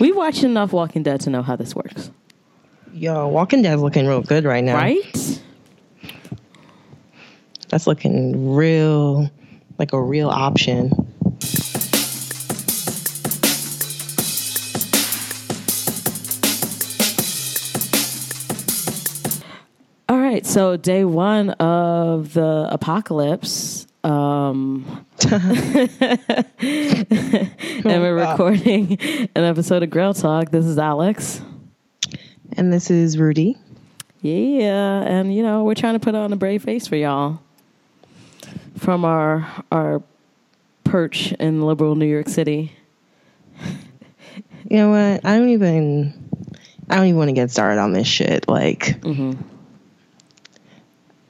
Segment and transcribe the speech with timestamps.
[0.00, 2.10] We watched enough Walking Dead to know how this works,
[2.94, 4.74] Yo, Walking Dead's looking real good right now.
[4.74, 5.42] right?
[7.68, 9.30] That's looking real,
[9.78, 10.90] like a real option.
[20.08, 23.86] All right, so day one of the apocalypse.
[24.02, 25.04] Um,
[27.84, 28.98] and we're recording
[29.34, 30.50] an episode of Girl Talk.
[30.50, 31.40] This is Alex.
[32.56, 33.56] And this is Rudy.
[34.20, 37.40] Yeah, and you know we're trying to put on a brave face for y'all
[38.76, 40.02] from our our
[40.84, 42.72] perch in liberal New York City.
[44.68, 45.24] You know what?
[45.24, 46.28] I don't even.
[46.88, 48.48] I don't even want to get started on this shit.
[48.48, 49.40] Like, mm-hmm.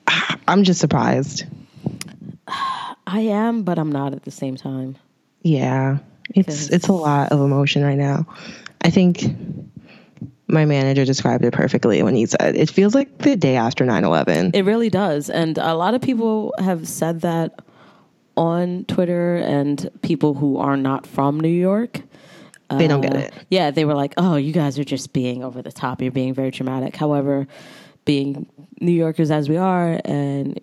[0.48, 1.44] I'm just surprised.
[2.48, 4.96] I am, but I'm not at the same time.
[5.42, 5.98] Yeah,
[6.34, 8.26] it's it's a lot of emotion right now.
[8.82, 9.22] I think
[10.48, 14.54] my manager described it perfectly when he said it feels like the day after 9/11.
[14.54, 15.30] It really does.
[15.30, 17.60] And a lot of people have said that
[18.36, 22.00] on Twitter and people who are not from New York.
[22.70, 23.34] They don't get Uh, it.
[23.50, 26.00] Yeah, they were like, oh, you guys are just being over the top.
[26.00, 26.94] You're being very dramatic.
[26.94, 27.48] However,
[28.04, 28.46] being
[28.80, 30.58] New Yorkers as we are and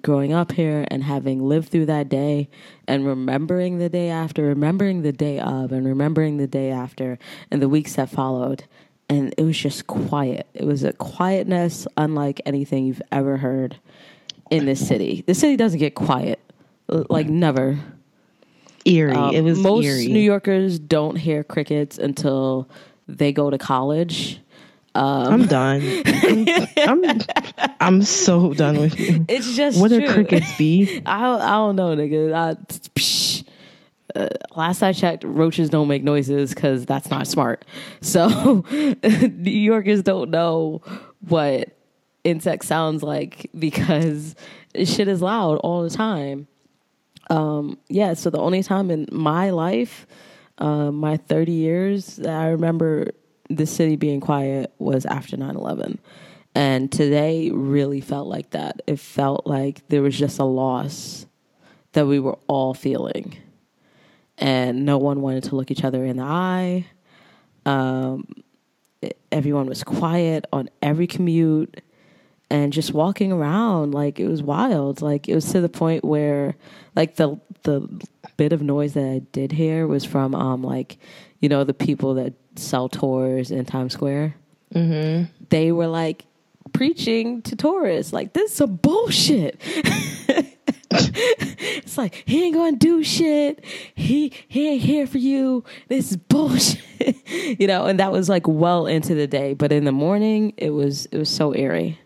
[0.00, 2.48] growing up here and having lived through that day
[2.88, 7.18] and remembering the day after, remembering the day of, and remembering the day after
[7.50, 8.64] and the weeks that followed.
[9.08, 10.46] And it was just quiet.
[10.54, 13.76] It was a quietness unlike anything you've ever heard
[14.50, 15.22] in this city.
[15.26, 16.40] The city doesn't get quiet,
[16.88, 17.78] like never.
[18.84, 19.12] Eerie.
[19.12, 20.06] Um, it was most eerie.
[20.06, 22.68] New Yorkers don't hear crickets until
[23.06, 24.40] they go to college.
[24.94, 25.82] I'm done.
[26.06, 27.20] I'm, I'm
[27.80, 29.24] I'm so done with you.
[29.28, 30.04] It's just What true.
[30.06, 31.02] are crickets be?
[31.06, 32.32] I don't, I don't know, nigga.
[32.34, 32.54] I,
[32.94, 33.44] psh.
[34.14, 37.64] Uh, last I checked, roaches don't make noises because that's not smart.
[38.02, 40.82] So New Yorkers don't know
[41.26, 41.70] what
[42.22, 44.34] insect sounds like because
[44.84, 46.46] shit is loud all the time.
[47.30, 50.06] Um, yeah, so the only time in my life,
[50.58, 53.12] uh, my 30 years, that I remember
[53.48, 55.98] the city being quiet was after 9 11.
[56.54, 58.82] And today really felt like that.
[58.86, 61.26] It felt like there was just a loss
[61.92, 63.36] that we were all feeling.
[64.38, 66.86] And no one wanted to look each other in the eye.
[67.64, 68.26] Um,
[69.30, 71.80] everyone was quiet on every commute
[72.50, 76.54] and just walking around like it was wild like it was to the point where
[76.94, 77.88] like the the
[78.36, 80.98] bit of noise that I did hear was from um like
[81.40, 84.36] you know the people that sell tours in Times Square.
[84.74, 85.24] Mm-hmm.
[85.50, 86.24] they were like
[86.72, 89.60] preaching to tourists like this is some bullshit.
[90.94, 93.64] It's like he ain't gonna do shit.
[93.94, 95.64] He he ain't here for you.
[95.88, 96.80] This is bullshit.
[97.58, 99.54] You know and that was like well into the day.
[99.54, 101.98] But in the morning it was it was so eerie.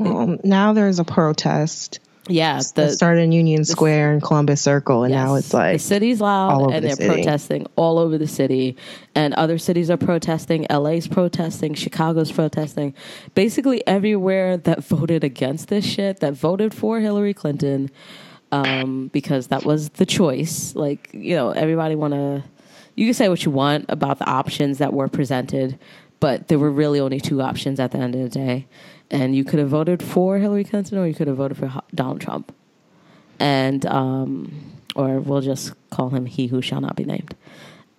[0.00, 5.14] Um, now there's a protest yeah that started in Union Square and Columbus Circle, and
[5.14, 7.08] now it's like the city's loud and the they're city.
[7.08, 8.76] protesting all over the city
[9.14, 12.94] and other cities are protesting la's protesting chicago's protesting.
[13.34, 17.90] Basically everywhere that voted against this shit that voted for hillary clinton
[18.52, 22.42] um, because that was the choice like you know everybody want to
[22.94, 25.78] you can say what you want about the options that were presented
[26.20, 28.66] but there were really only two options at the end of the day
[29.10, 32.20] and you could have voted for hillary clinton or you could have voted for donald
[32.20, 32.54] trump
[33.40, 34.52] and um,
[34.96, 37.34] or we'll just call him he who shall not be named.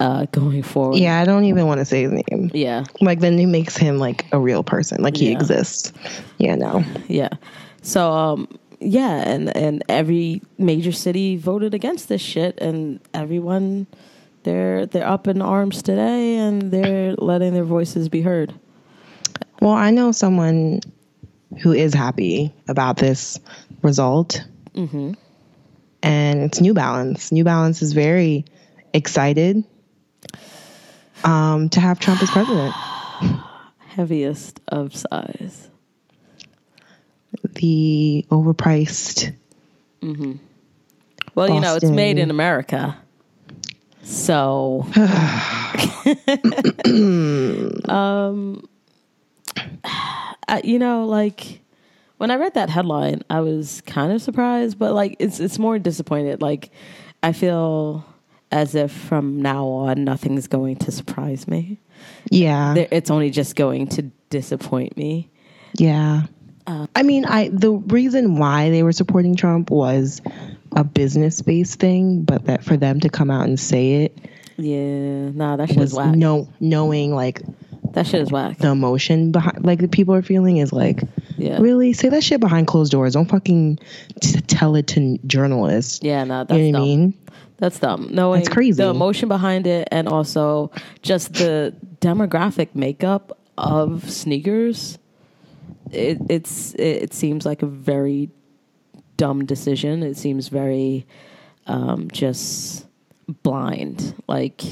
[0.02, 2.52] Uh, going forward, yeah, I don't even want to say his name.
[2.53, 5.38] yeah, Like then it makes him like a real person, like he Yeah.
[5.38, 5.92] exists.
[6.38, 6.84] Yeah, no.
[7.08, 7.30] yeah.
[7.81, 8.47] So um,
[8.81, 13.88] yeah, and and every major city voted against this shit, and everyone
[14.44, 18.53] they're they're up in arms today, and they're letting their voices be heard.
[19.62, 20.80] Well, I know someone
[21.62, 23.40] who is happy about this
[23.82, 24.44] result,
[24.76, 25.14] Mm-hmm.
[26.04, 27.32] and it's New Balance.
[27.32, 28.46] New Balance is very
[28.94, 29.64] excited
[31.24, 32.73] um, to have Trump as president.
[33.79, 35.70] Heaviest of size.
[37.56, 39.35] The overpriced.
[41.35, 42.97] Well, you know, it's made in America.
[44.03, 44.85] So
[47.91, 48.69] um
[50.49, 51.61] I, you know, like
[52.17, 55.79] when I read that headline, I was kind of surprised, but like it's it's more
[55.79, 56.41] disappointed.
[56.41, 56.72] Like
[57.23, 58.05] I feel
[58.51, 61.79] as if from now on nothing's going to surprise me.
[62.31, 65.29] Yeah, There- It's only just going to disappoint me.
[65.78, 66.23] yeah.
[66.67, 70.22] Um, I mean, I the reason why they were supporting Trump was
[70.75, 74.17] a business based thing, but that for them to come out and say it
[74.57, 76.13] Yeah, nah, that was whack.
[76.16, 77.41] no knowing like
[77.94, 78.58] That shit is whack.
[78.59, 81.02] the emotion behind like the people are feeling is like
[81.38, 81.59] Yeah.
[81.59, 83.14] really say that shit behind closed doors.
[83.14, 83.80] Don't fucking
[84.22, 86.00] t- tell it to journalists.
[86.03, 86.84] Yeah, no, that's you know dumb.
[86.84, 87.14] I mean?
[87.58, 88.09] That's dumb.
[88.12, 88.82] No, That's crazy.
[88.82, 90.72] the emotion behind it and also
[91.02, 94.97] just the demographic makeup of sneakers.
[95.92, 98.30] It it's it, it seems like a very
[99.18, 100.03] dumb decision.
[100.03, 101.06] It seems very
[101.68, 102.85] um, just
[103.44, 104.14] blind.
[104.28, 104.64] Like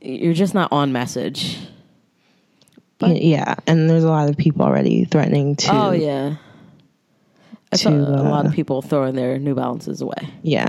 [0.00, 1.56] you're just not on message.
[3.00, 5.72] Y- yeah, and there's a lot of people already threatening to.
[5.72, 6.36] oh yeah.
[7.72, 10.28] I saw to, a lot of uh, people throwing their New Balances away.
[10.42, 10.68] yeah,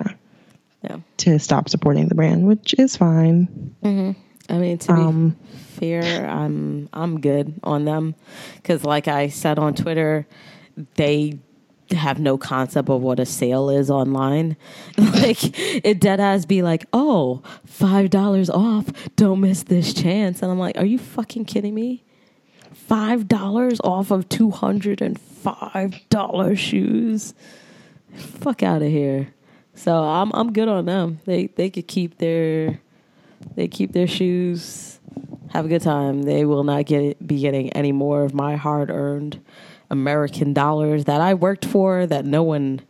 [0.83, 0.98] Yeah.
[1.18, 3.75] to stop supporting the brand, which is fine.
[3.83, 5.36] I mean, to be Um,
[5.80, 8.16] fair, I'm I'm good on them
[8.57, 10.28] because, like I said on Twitter,
[10.95, 11.39] they
[11.92, 14.57] have no concept of what a sale is online.
[14.98, 15.38] like
[15.86, 18.86] it dead ass be like, oh, five dollars off,
[19.16, 22.04] don't miss this chance, and I'm like, are you fucking kidding me?
[22.87, 27.33] Five dollars off of two hundred and five dollar shoes.
[28.13, 29.29] Fuck out of here.
[29.73, 31.19] So I'm I'm good on them.
[31.25, 32.79] They they could keep their
[33.55, 34.99] they keep their shoes,
[35.49, 36.23] have a good time.
[36.23, 39.43] They will not get be getting any more of my hard earned
[39.89, 42.81] American dollars that I worked for that no one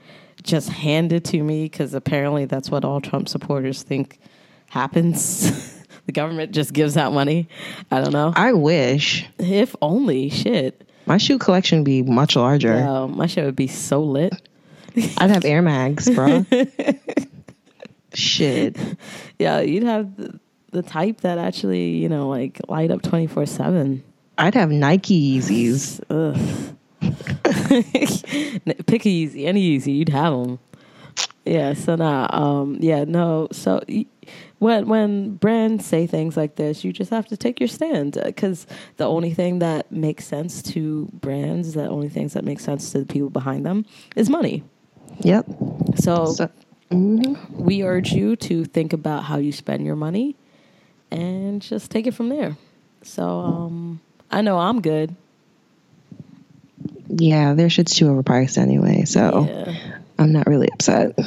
[0.44, 4.19] just handed to me because apparently that's what all Trump supporters think
[4.68, 5.74] happens.
[6.06, 7.48] the government just gives out money.
[7.92, 8.31] I don't know.
[8.36, 10.88] I wish If only shit.
[11.06, 12.78] my shoe collection be much larger.
[12.78, 14.34] Yo, my shit would be so lit.
[15.18, 16.46] I'd have Air Mags, bro.
[18.13, 18.78] Shit.
[19.38, 20.40] Yeah, you'd have the,
[20.72, 24.02] the type that actually, you know, like light up 24 7.
[24.38, 26.00] I'd have Nike Yeezys.
[28.86, 30.60] Pick a Yeezy, any Yeezy, you'd have them.
[31.44, 34.06] Yeah, so now, um, yeah, no, so y-
[34.66, 38.66] when when brands say things like this, you just have to take your stand because
[38.98, 43.00] the only thing that makes sense to brands, the only things that make sense to
[43.00, 43.86] the people behind them,
[44.16, 44.64] is money.
[45.20, 45.46] Yep.
[45.98, 46.50] So, So,
[46.92, 47.38] mhm.
[47.52, 50.36] we urge you to think about how you spend your money
[51.12, 52.58] and just take it from there.
[53.04, 54.02] So um,
[54.32, 55.16] I know I'm good.
[57.08, 59.76] Yeah, their shit's too overpriced anyway, so Yeah,
[60.18, 61.18] I'm not really upset.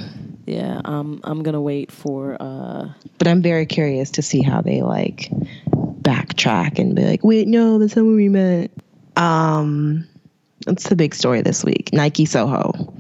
[0.49, 0.81] Yeah.
[0.85, 2.37] Um, I'm gonna wait for.
[2.41, 5.31] Uh, But I'm very curious to see how they like
[6.03, 8.71] backtrack and be like, wait, no, that's not what we meant.
[9.17, 10.07] Um,
[10.65, 11.91] that's the big story this week.
[11.93, 12.93] Nike Soho.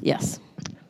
[0.00, 0.38] yes.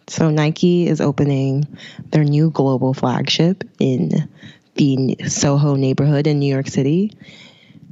[0.08, 1.66] So Nike is opening
[2.10, 4.28] their new global flagship in
[4.74, 7.16] the Soho neighborhood in New York City.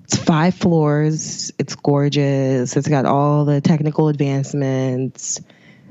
[0.05, 1.51] It's five floors.
[1.59, 2.77] It's gorgeous.
[2.77, 5.41] It's got all the technical advancements.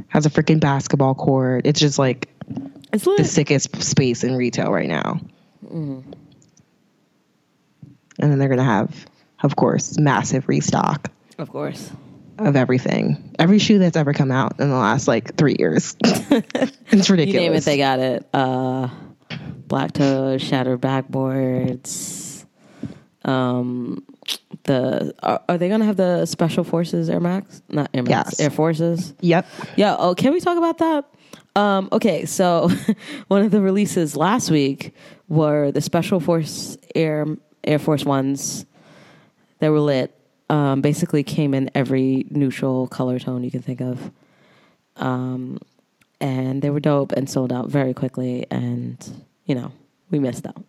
[0.07, 1.67] Has a freaking basketball court.
[1.67, 2.29] It's just like
[2.91, 5.19] It's the sickest space in retail right now.
[5.69, 6.03] And
[8.17, 9.05] then they're gonna have,
[9.43, 11.91] of course, massive restock Of course.
[12.37, 13.35] of everything.
[13.37, 15.95] Every shoe that's ever come out in the last like three years.
[16.03, 17.33] it's ridiculous.
[17.33, 18.27] You name it, they got it.
[18.33, 18.89] Uh,
[19.67, 22.45] black toes, shattered backboards.
[23.23, 24.03] Um,
[24.69, 27.61] the are, are they gonna have the special forces Air Max?
[27.69, 28.31] Not Air Max.
[28.31, 28.39] Yes.
[28.39, 29.13] Air Forces.
[29.19, 29.47] Yep.
[29.75, 29.95] Yeah.
[29.97, 31.05] Oh, can we talk about that?
[31.55, 32.69] Um, okay, so
[33.27, 34.93] one of the releases last week
[35.27, 37.25] were the Special Force Air
[37.63, 38.65] Air Force ones.
[39.59, 40.15] that were lit.
[40.49, 44.11] Um, basically, came in every neutral color tone you can think of,
[44.95, 45.59] um,
[46.21, 48.45] and they were dope and sold out very quickly.
[48.49, 48.97] And
[49.45, 49.71] you know,
[50.09, 50.63] we missed out.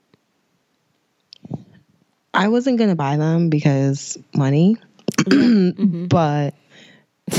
[2.32, 4.76] I wasn't gonna buy them because money,
[5.26, 6.54] but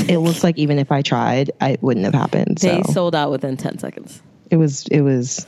[0.08, 2.60] it looks like even if I tried, it wouldn't have happened.
[2.60, 4.22] So They sold out within ten seconds.
[4.50, 5.46] it was it was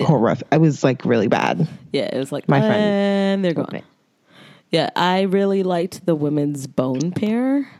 [0.00, 0.46] horrific.
[0.52, 1.68] It was like really bad.
[1.92, 3.82] Yeah, it was like My friend and they're gone.
[4.70, 7.70] Yeah, I really liked the women's bone pair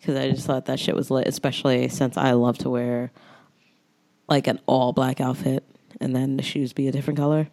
[0.00, 3.10] because I just thought that shit was lit, especially since I love to wear
[4.28, 5.64] like an all black outfit
[6.00, 7.48] and then the shoes be a different color.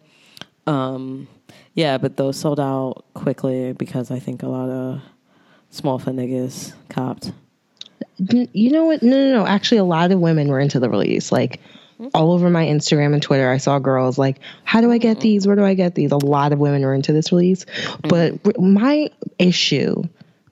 [0.68, 1.26] Um,
[1.74, 5.00] yeah, but those sold out quickly because I think a lot of
[5.70, 7.32] small foot niggas copped.
[8.18, 9.02] You know what?
[9.02, 9.46] No, no, no.
[9.46, 11.30] Actually, a lot of women were into the release.
[11.30, 11.60] Like
[11.98, 12.08] hmm?
[12.14, 15.22] all over my Instagram and Twitter, I saw girls like, "How do I get hmm.
[15.22, 15.46] these?
[15.46, 17.66] Where do I get these?" A lot of women were into this release.
[17.86, 18.08] Hmm.
[18.08, 20.02] But my issue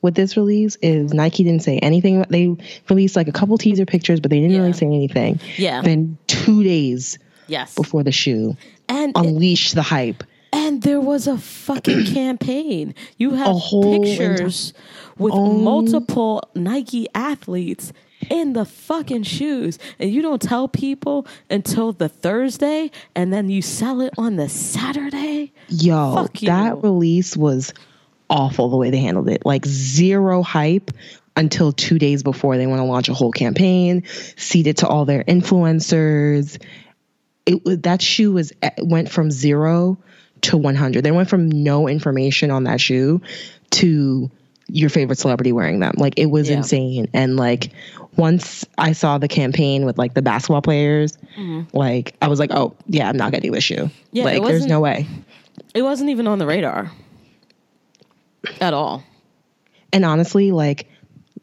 [0.03, 2.27] with this release is Nike didn't say anything.
[2.29, 2.55] They
[2.91, 4.61] released like a couple teaser pictures, but they didn't Yeah.
[4.61, 5.41] really say anything.
[5.57, 5.81] Yeah.
[5.81, 8.57] Then two days Yes, before the shoe,
[8.89, 10.23] and unleash the hype.
[10.65, 12.95] And there was a fucking campaign.
[13.19, 14.73] You have pictures
[15.19, 15.53] with Oh.
[15.53, 17.93] multiple Nike athletes
[18.31, 23.61] in the fucking shoes, and you don't tell people until the Thursday, and then you
[23.61, 25.53] sell it on the Saturday.
[25.69, 27.75] Yo, that release was
[28.31, 29.45] awful the way they handled it.
[29.45, 30.91] Like zero hype
[31.37, 34.05] until two days before they want to launch a whole campaign,
[34.37, 36.59] seed it to all their influencers.
[37.45, 39.99] It that shoe was eh, went from zero
[40.45, 41.03] to 100.
[41.05, 43.21] They went from no information on that shoe
[43.71, 44.31] to
[44.69, 45.93] your favorite celebrity wearing them.
[45.97, 46.59] Like it was Yeah.
[46.59, 47.09] insane.
[47.13, 47.71] And like
[48.17, 51.19] once I saw the campaign with like the basketball players,
[51.73, 53.75] like I was like, oh yeah, I'm not getting this shoe.
[53.77, 53.89] Mm-hmm.
[54.13, 55.07] Yeah, like there's no way.
[55.75, 56.91] It wasn't even on the radar
[58.61, 59.03] at all.
[59.93, 60.89] And honestly, like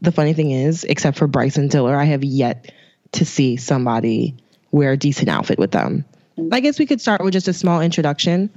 [0.02, 2.72] the funny thing is, except for Bryson Tiller, I have yet
[3.14, 4.36] to see somebody
[4.72, 6.06] wear a decent outfit with them.
[6.52, 8.50] I guess we could start with just a small introduction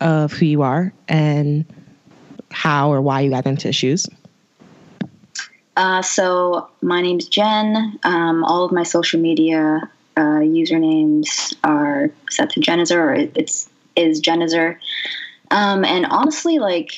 [0.00, 1.64] of who you are and
[2.50, 4.08] how or why you got into shoes.
[5.76, 7.98] Uh, so my name's Jen.
[8.02, 14.22] Um, all of my social media uh, usernames are set to Jenizer, or it's is
[14.22, 14.78] Jenizer.
[15.50, 16.92] Um, and honestly, like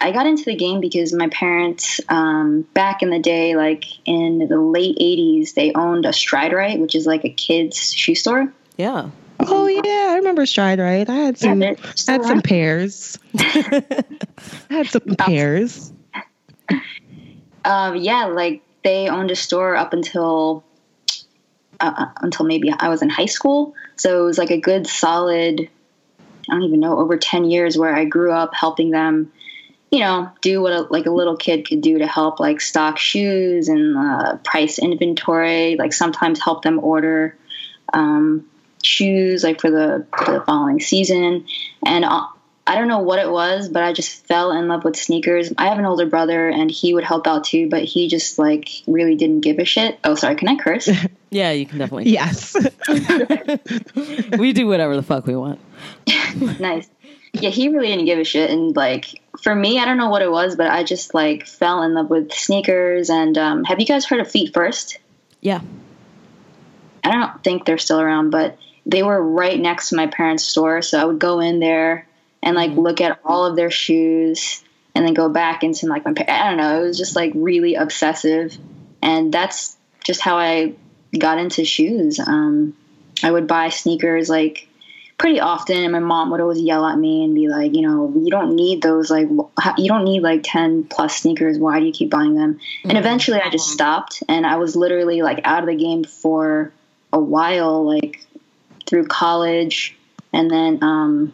[0.00, 4.46] I got into the game because my parents, um, back in the day, like in
[4.48, 8.52] the late '80s, they owned a Stride Right, which is like a kids shoe store.
[8.76, 9.10] Yeah.
[9.48, 11.08] Oh yeah, I remember Stride Right.
[11.08, 13.18] I had some I had some pairs.
[13.38, 14.04] I
[14.68, 15.92] had some pairs.
[17.64, 20.64] Um, yeah, like they owned a store up until
[21.80, 23.74] uh, uh, until maybe I was in high school.
[23.96, 25.68] So it was like a good solid,
[26.48, 29.32] I don't even know, over ten years where I grew up helping them,
[29.90, 32.98] you know, do what a, like a little kid could do to help like stock
[32.98, 35.76] shoes and uh, price inventory.
[35.76, 37.36] Like sometimes help them order
[37.92, 38.46] um,
[38.84, 41.46] shoes like for the, for the following season.
[41.84, 42.26] And uh,
[42.66, 45.52] I don't know what it was, but I just fell in love with sneakers.
[45.58, 48.68] I have an older brother and he would help out too, but he just like
[48.86, 49.98] really didn't give a shit.
[50.04, 50.88] Oh, sorry, can I curse?
[51.32, 52.10] Yeah, you can definitely.
[52.10, 52.56] Yes.
[54.36, 55.60] We do whatever the fuck we want.
[56.58, 56.88] nice.
[57.32, 58.50] Yeah, he really didn't give a shit.
[58.50, 61.82] And like for me, I don't know what it was, but I just like fell
[61.82, 63.10] in love with sneakers.
[63.10, 64.98] And um, have you guys heard of Feet First?
[65.40, 65.60] Yeah.
[67.04, 68.58] I don't think they're still around, but
[68.90, 70.82] they were right next to my parents' store.
[70.82, 72.08] So I would go in there
[72.42, 74.62] and like look at all of their shoes
[74.94, 77.76] and then go back into like my, I don't know, it was just like really
[77.76, 78.56] obsessive.
[79.00, 80.74] And that's just how I
[81.16, 82.18] got into shoes.
[82.18, 82.76] Um,
[83.22, 84.66] I would buy sneakers like
[85.18, 88.12] pretty often and my mom would always yell at me and be like, you know,
[88.16, 89.28] you don't need those, like,
[89.78, 91.58] you don't need like 10 plus sneakers.
[91.58, 92.58] Why do you keep buying them?
[92.82, 96.72] And eventually I just stopped and I was literally like out of the game for
[97.12, 98.26] a while, like
[98.90, 99.96] through college.
[100.32, 101.32] And then um,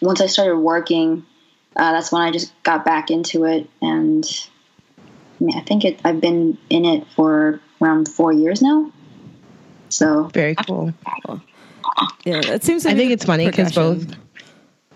[0.00, 1.26] once I started working,
[1.76, 3.68] uh, that's when I just got back into it.
[3.82, 4.24] And
[5.40, 8.90] I, mean, I think it, I've been in it for around four years now.
[9.90, 10.94] So Very cool.
[12.24, 12.40] Yeah.
[12.44, 12.84] It seems.
[12.84, 14.06] To I think it's funny because both.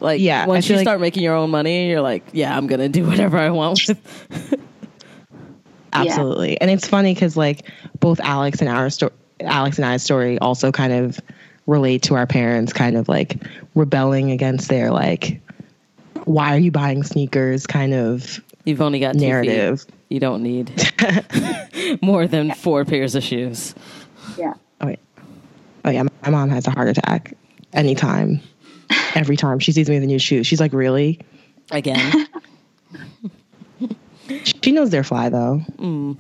[0.01, 2.89] Like, Yeah, once you like- start making your own money, you're like, yeah, I'm gonna
[2.89, 4.55] do whatever I want with.
[5.93, 6.61] Absolutely.
[6.61, 10.71] And it's funny because like both Alex and our story, Alex and I's story also
[10.71, 11.21] kind of
[11.69, 13.37] relate to our parents kind of like
[13.77, 15.41] rebelling against their like,
[16.25, 19.27] why are you buying sneakers kind of You've only got two feet.
[19.29, 19.87] narrative.
[20.09, 20.73] You don't need
[22.03, 23.75] more than four pairs of shoes.
[24.37, 24.55] yeah.
[24.81, 24.99] Oh, wait.
[25.85, 27.35] oh yeah, my mom has a heart attack
[27.73, 28.41] anytime,
[29.15, 30.43] every time she sees me with a new shoe.
[30.45, 31.21] She's like, really?
[31.71, 32.27] Again,
[34.63, 35.63] She knows they're fly though.
[35.77, 36.17] Mm.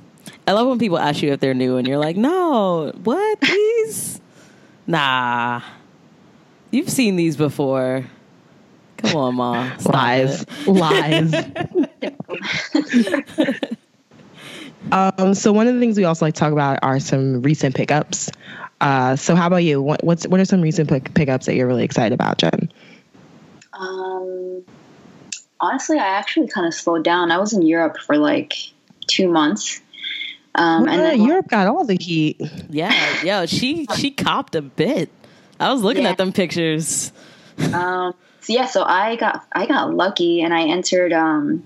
[0.47, 4.18] I love when people ask you if they're new, and you're like, no, what these?
[4.89, 5.61] Nah,
[6.71, 8.07] you've seen these before.
[8.97, 9.77] Come on, ma.
[9.77, 11.35] Stop lies, lies.
[14.91, 17.77] um, so one of the things we also like to talk about are some recent
[17.77, 18.31] pickups.
[18.81, 19.83] Uh, so how about you?
[19.83, 22.73] What, what's what are some recent pick, pickups that you're really excited about, Jen?
[23.75, 24.65] Um,
[25.61, 27.31] honestly, I actually kind of slowed down.
[27.31, 28.55] I was in Europe for like
[29.07, 29.83] two months.
[30.55, 32.41] Um, and then, Europe got all the heat.
[32.69, 35.11] Yeah, yo, she she copped a bit.
[35.61, 36.11] I was looking Yeah.
[36.11, 37.13] at them pictures.
[37.73, 41.65] um, so yeah, so I got I got lucky and I entered um,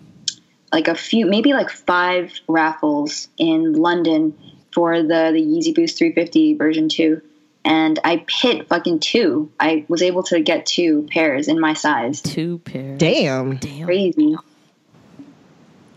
[0.72, 4.36] like a few, maybe like five raffles in London
[4.72, 7.22] for the the Yeezy Boost 350 version two,
[7.64, 9.50] and I hit fucking two.
[9.60, 12.20] I was able to get two pairs in my size.
[12.20, 12.98] Two pairs.
[12.98, 13.84] Damn, Damn.
[13.86, 14.36] Crazy.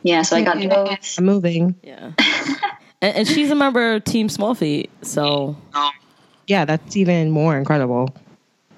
[0.06, 1.18] Yeah, so I got those.
[1.18, 1.74] I'm moving.
[1.82, 2.12] Yeah.
[3.02, 5.58] and, and she's a member of Team Small Feet, so
[6.46, 8.16] Yeah, that's even more incredible.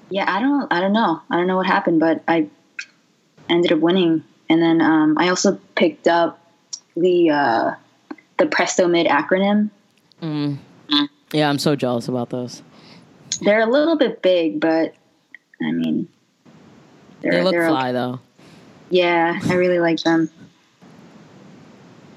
[0.08, 1.20] Yeah, I don't I don't know.
[1.28, 2.48] I don't know what happened, but I
[3.50, 4.24] ended up winning.
[4.48, 6.40] And then um, I also picked up
[6.96, 7.74] the uh,
[8.38, 9.68] the Presto Mid acronym.
[11.30, 12.62] Yeah, I'm so jealous about those.
[13.42, 14.94] They're a little bit big, but
[15.60, 16.08] I mean,
[17.20, 17.92] they're, look fly okay.
[17.92, 18.20] though.
[18.88, 20.30] Yeah, I really like them.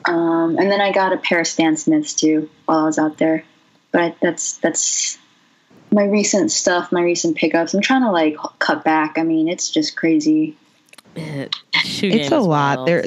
[0.05, 3.17] Um, and then I got a pair of Stan Smiths too while I was out
[3.17, 3.43] there.
[3.91, 5.17] But that's that's
[5.91, 7.73] my recent stuff, my recent pickups.
[7.73, 9.17] I'm trying to like cut back.
[9.17, 10.55] I mean, it's just crazy.
[11.15, 12.77] It, It's a lot.
[12.77, 12.87] wild.
[12.87, 13.05] There,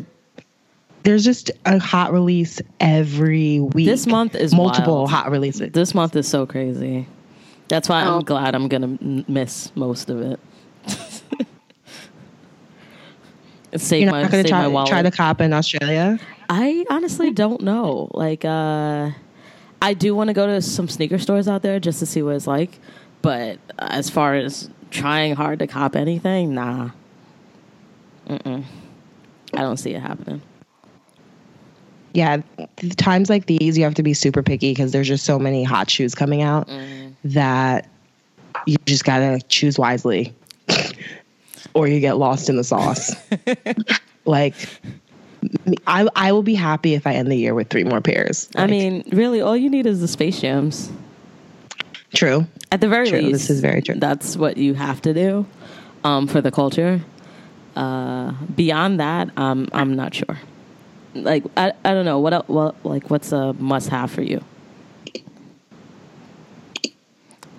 [1.05, 3.87] there's just a hot release every week.
[3.87, 5.11] This month is multiple wild.
[5.11, 5.73] hot releases.
[5.73, 7.07] This month is so crazy.
[7.69, 8.17] That's why Oh.
[8.19, 10.39] I'm glad I'm gonna miss most of it.
[13.77, 14.89] save You're my not going to save my try, wallet.
[14.91, 16.19] try to cop in Australia.
[16.49, 18.09] I honestly don't know.
[18.13, 19.11] Like, uh,
[19.83, 22.37] I do want to go to some sneaker stores out there just to see what
[22.37, 22.79] it's like.
[23.23, 26.91] But as far as trying hard to cop anything, nah.
[28.29, 28.65] Mm-mm.
[29.53, 30.43] I don't see it happening.
[32.13, 32.43] Yeah,
[32.77, 35.65] th- times like these, you have to be super picky because there's just so many
[35.65, 36.69] hot shoes coming out
[37.25, 37.89] that
[38.67, 40.33] you just gotta choose wisely,
[41.75, 43.15] or you get lost in the sauce.
[44.25, 44.55] like,
[45.87, 48.49] I I will be happy if I end the year with three more pairs.
[48.57, 50.91] I mean, really, all you need is the Space Jams.
[52.15, 52.47] true.
[52.73, 53.95] At the very True, least, this is very true.
[53.97, 55.47] That's what you have to do
[56.03, 57.01] um, for the culture.
[57.77, 60.39] Uh, beyond that, um, I'm not sure.
[61.15, 64.43] Like, I, I don't know what el- what like what's a must have for you?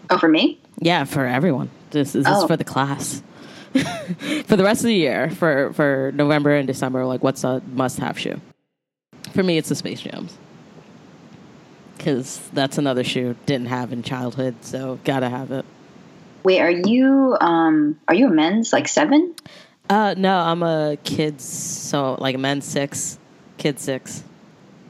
[0.09, 0.59] Oh, for me?
[0.79, 1.69] Yeah, for everyone.
[1.91, 2.47] This, this is Oh.
[2.47, 3.21] for the class.
[4.45, 7.99] for the rest of the year, for for November and December, like what's a must
[7.99, 8.39] have shoe?
[9.33, 10.37] For me, it's the Space Jams.
[11.97, 15.65] Because that's another shoe didn't have in childhood, so gotta have it.
[16.43, 19.33] Wait, are you um are you a men's like seven?
[19.89, 23.19] Uh, no, I'm a kids, so like a men's six,
[23.57, 24.23] kid six.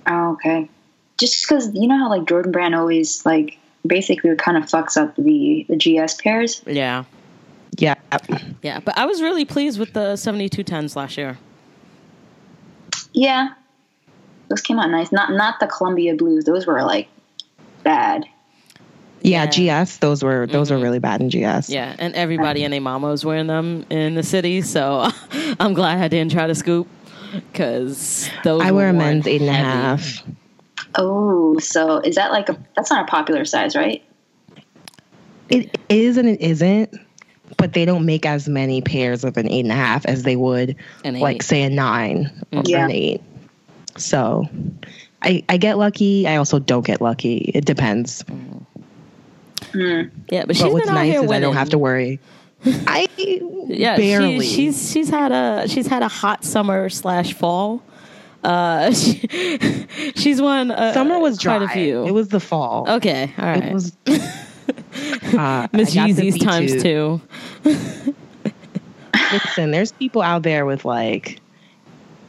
[0.05, 0.69] Oh, okay.
[1.17, 5.15] Just because you know how like Jordan Brand always like basically kind of fucks up
[5.15, 6.61] the the GS pairs.
[6.67, 7.05] Yeah,
[7.77, 7.95] Yeah,
[8.61, 8.79] yeah.
[8.79, 11.37] But I was really pleased with the 7210s last year.
[13.13, 13.49] Yeah,
[14.49, 15.11] those came out nice.
[15.11, 16.45] Not not the Columbia Blues.
[16.45, 17.07] Those were like
[17.83, 18.25] bad.
[19.21, 19.49] yeah.
[19.51, 19.83] Yeah.
[19.83, 19.97] GS.
[19.97, 20.83] Those were those were mm-hmm.
[20.83, 21.69] really bad in GS.
[21.69, 25.09] Yeah, and everybody and their mama was wearing them in the city, so
[25.59, 26.87] I'm glad I didn't try to scoop
[27.33, 28.61] because those.
[28.61, 30.23] I wear a men's eight and a half.
[30.97, 34.03] Oh, so is that like a that's not a popular size, right?
[35.49, 36.93] It is and it isn't,
[37.57, 40.35] but they don't make as many pairs of an eight and a half as they
[40.35, 42.85] would, An like say a nine or Yeah.
[42.85, 43.21] an eight.
[43.97, 44.47] So,
[45.21, 46.27] I I get lucky.
[46.27, 47.37] I also don't get lucky.
[47.53, 48.23] It depends.
[49.71, 50.03] Hmm.
[50.29, 52.19] Yeah, but she's But what's been out nice here is I don't have to worry.
[52.65, 53.07] I
[53.67, 54.39] Yeah, barely.
[54.41, 57.83] She, she's she's had a she's had a hot summer slash fall.
[58.43, 59.27] Uh, she,
[60.15, 60.71] she's won.
[60.71, 61.57] Uh, Summer was dry.
[61.57, 62.05] quite a few.
[62.05, 62.85] It was the fall.
[62.89, 63.31] okay.
[63.37, 63.63] All right.
[63.63, 63.91] It was.
[65.33, 67.21] uh, Miss I Yeezy's times V2.
[69.31, 71.41] Listen, there's people out there with like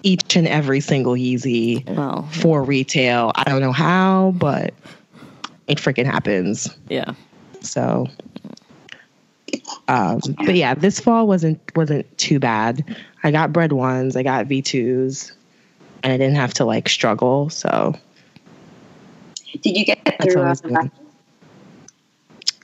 [0.03, 3.33] each and every single Yeezy Well, for retail.
[3.35, 4.73] I don't know how, but
[5.67, 6.69] it freaking happens.
[6.89, 7.13] yeah.
[7.61, 8.07] So,
[9.89, 12.97] um, but yeah, this fall wasn't wasn't too bad.
[13.25, 15.33] I got Bred ones, I got V twos,
[16.03, 17.51] and I didn't have to like struggle.
[17.51, 17.95] So
[19.63, 20.87] Did you get That's through?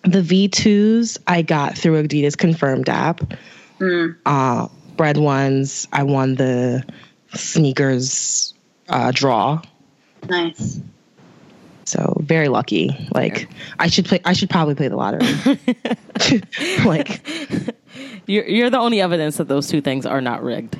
[0.04, 0.12] Always good.
[0.12, 3.20] the V twos I got through Adidas Confirmed app.
[3.78, 6.84] mm, Uh, Bred ones, I won the
[7.34, 8.54] sneakers
[8.88, 9.62] uh, draw.
[10.28, 10.80] nice.
[11.84, 13.08] So very lucky.
[13.12, 14.20] Like I should play.
[14.24, 15.26] I should probably play the lottery.
[16.86, 17.20] like
[18.26, 20.76] You're you're the only evidence that those two things are not rigged.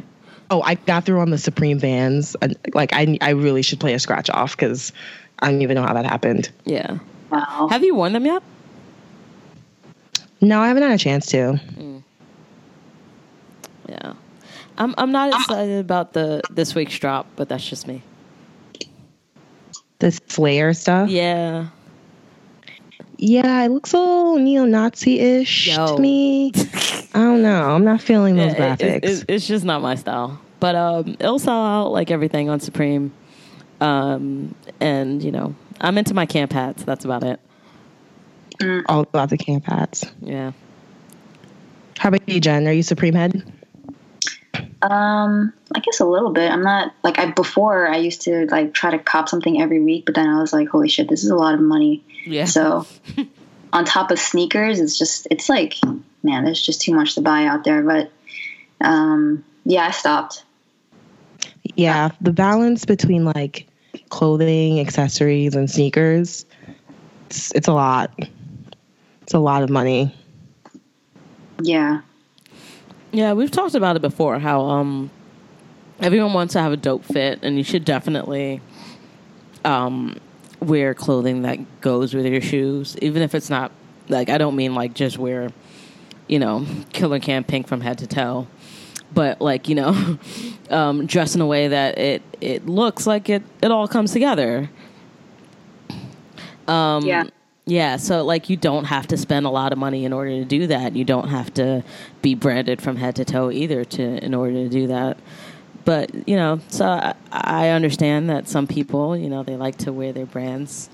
[0.51, 2.37] oh, I got through on the Supreme Vans.
[2.41, 4.93] And, Like I, I really should play a scratch off because
[5.39, 6.51] I don't even know how that happened.
[6.65, 6.99] Yeah.
[7.31, 7.69] Wow.
[7.71, 8.43] Have you worn them yet?
[10.43, 11.59] No, I haven't had a chance to.
[13.89, 14.13] Yeah.
[14.79, 18.03] I'm I'm not excited about the this week's drop, but that's just me.
[20.01, 21.09] The Slayer stuff.
[21.09, 21.69] Yeah.
[23.19, 25.95] Yeah, it looks a little neo-Nazi-ish Yo.
[25.95, 26.51] to me.
[27.15, 27.71] I don't know.
[27.71, 28.81] I'm not feeling those Yeah, graphics.
[28.83, 30.41] it- it- it's just not my style.
[30.59, 33.13] But um, it'll sell out like everything on Supreme.
[33.81, 36.83] Um, and you know, I'm into my camp hats.
[36.83, 37.39] That's about it.
[38.87, 40.05] All about the camp hats.
[40.21, 40.53] Yeah.
[41.99, 42.67] How about you, Jen?
[42.67, 43.43] Are you Supreme head?
[44.83, 46.51] Um, I guess a little bit.
[46.51, 47.87] I'm not like I before.
[47.89, 50.69] I used to like try to cop something every week, but then I was like,
[50.69, 52.03] holy shit, this is a lot of money.
[52.25, 52.47] Yeah.
[52.47, 52.87] So,
[53.73, 55.77] on top of sneakers, it's just it's like
[56.23, 57.83] man, there's just too much to buy out there.
[57.83, 58.11] But
[58.81, 60.45] um, yeah, I stopped.
[61.77, 63.69] Yeah, the balance between like
[64.09, 66.45] clothing, accessories, and sneakers,
[67.27, 68.13] it's, it's a lot.
[69.33, 70.15] It's a lot of money.
[71.63, 72.03] Yeah.
[73.13, 74.39] Yeah, we've talked about it before.
[74.39, 75.11] How um,
[76.01, 78.61] everyone wants to have a dope fit, and you should definitely
[79.65, 80.19] um,
[80.61, 83.73] wear clothing that goes with your shoes, even if it's not
[84.11, 85.49] like I don't mean like just wear,
[86.29, 88.47] you know, Killa Cam pink from head to toe,
[89.15, 90.19] but like you know,
[90.71, 94.69] um, dress in a way that it it looks like it it all comes together.
[96.69, 97.25] Um, Yeah.
[97.65, 100.45] Yeah, so like you don't have to spend a lot of money in order to
[100.45, 100.97] do that.
[100.97, 101.85] You don't have to
[102.21, 105.17] be branded from head to toe either to in order to do that.
[105.85, 109.93] But you know, so I, I understand that some people, you know, they like to
[109.93, 110.91] wear their brands.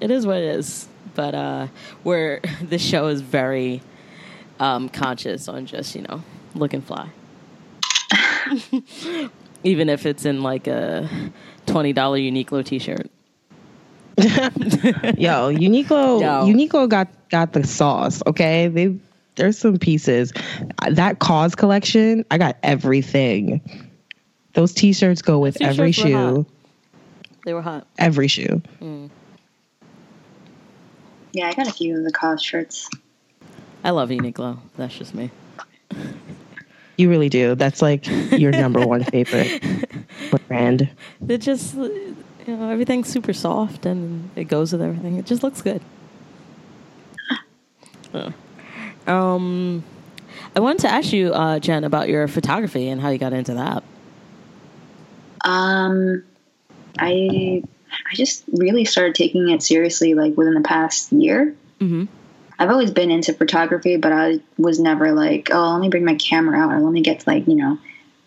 [0.00, 0.88] It is what it is.
[1.14, 1.66] But uh,
[2.04, 3.82] where this show is very
[4.60, 6.22] um, conscious on just you know
[6.54, 7.08] looking fly,
[9.64, 11.32] even if it's in like a
[11.66, 13.10] twenty dollar Uniqlo t shirt.
[14.20, 16.46] Yo, Uniqlo, Yo.
[16.46, 18.22] Uniqlo got got the sauce.
[18.26, 18.96] Okay, they
[19.36, 20.32] there's some pieces.
[20.90, 23.60] That KAWS collection, I got everything.
[24.54, 26.34] Those t-shirts go with every t-shirts were hot.
[26.34, 26.46] shoe.
[27.44, 27.86] They were hot.
[27.98, 28.60] Every shoe.
[28.80, 29.10] Mm.
[31.32, 32.90] Yeah, I got a few of the KAWS shirts.
[33.84, 34.58] I love Uniqlo.
[34.76, 35.30] That's just me.
[36.96, 37.54] You really do.
[37.54, 39.62] That's like your number one favorite
[40.48, 40.90] brand.
[41.28, 41.74] It just,
[42.50, 45.16] you know, everything's super soft and it goes with everything.
[45.16, 45.80] It just looks good.
[48.12, 48.32] Uh,
[49.06, 49.82] Um,
[50.54, 53.54] I wanted to ask you, uh, Jen, about your photography and how you got into
[53.54, 53.82] that.
[55.44, 56.22] Um,
[56.98, 57.62] I
[58.12, 61.54] I just really started taking it seriously like within the past year.
[61.80, 62.04] Mm-hmm.
[62.58, 66.16] I've always been into photography, but I was never like, oh, let me bring my
[66.16, 67.78] camera out or let me get like you know,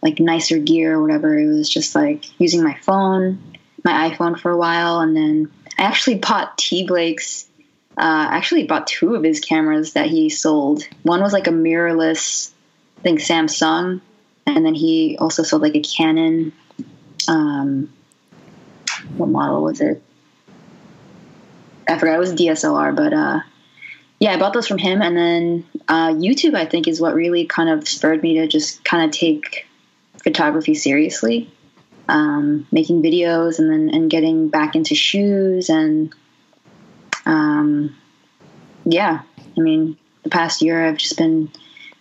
[0.02, 1.38] like nicer gear or whatever.
[1.38, 3.53] It was just like using my phone,
[3.84, 7.48] my iPhone for a while, and then I actually bought T Blake's.
[7.96, 10.82] Uh, actually bought two of his cameras that he sold.
[11.04, 12.52] One was like a mirrorless,
[12.98, 14.02] I think Samsung,
[14.48, 16.54] and then he also sold like a Canon.
[17.28, 17.94] Um,
[19.16, 20.02] what model was it?
[21.88, 22.16] I forgot.
[22.16, 23.42] It was DSLR, but uh,
[24.20, 26.56] yeah, I bought those from him, and then uh, YouTube.
[26.56, 29.68] I think is what really kind of spurred me to just kind of take
[30.24, 31.52] photography seriously,
[32.08, 36.14] um, making videos, and then and getting back into shoes, and
[37.26, 37.96] um,
[38.86, 39.22] yeah.
[39.56, 41.52] I mean, the past year I've just been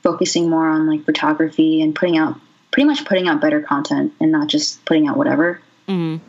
[0.02, 2.38] focusing more on like photography and putting out
[2.70, 5.60] pretty much putting out better content and not just putting out whatever.
[5.86, 6.24] Mm-hmm.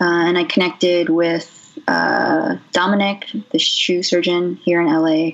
[0.00, 5.32] Uh, and I connected with uh, Dominic, the shoe surgeon here in LA,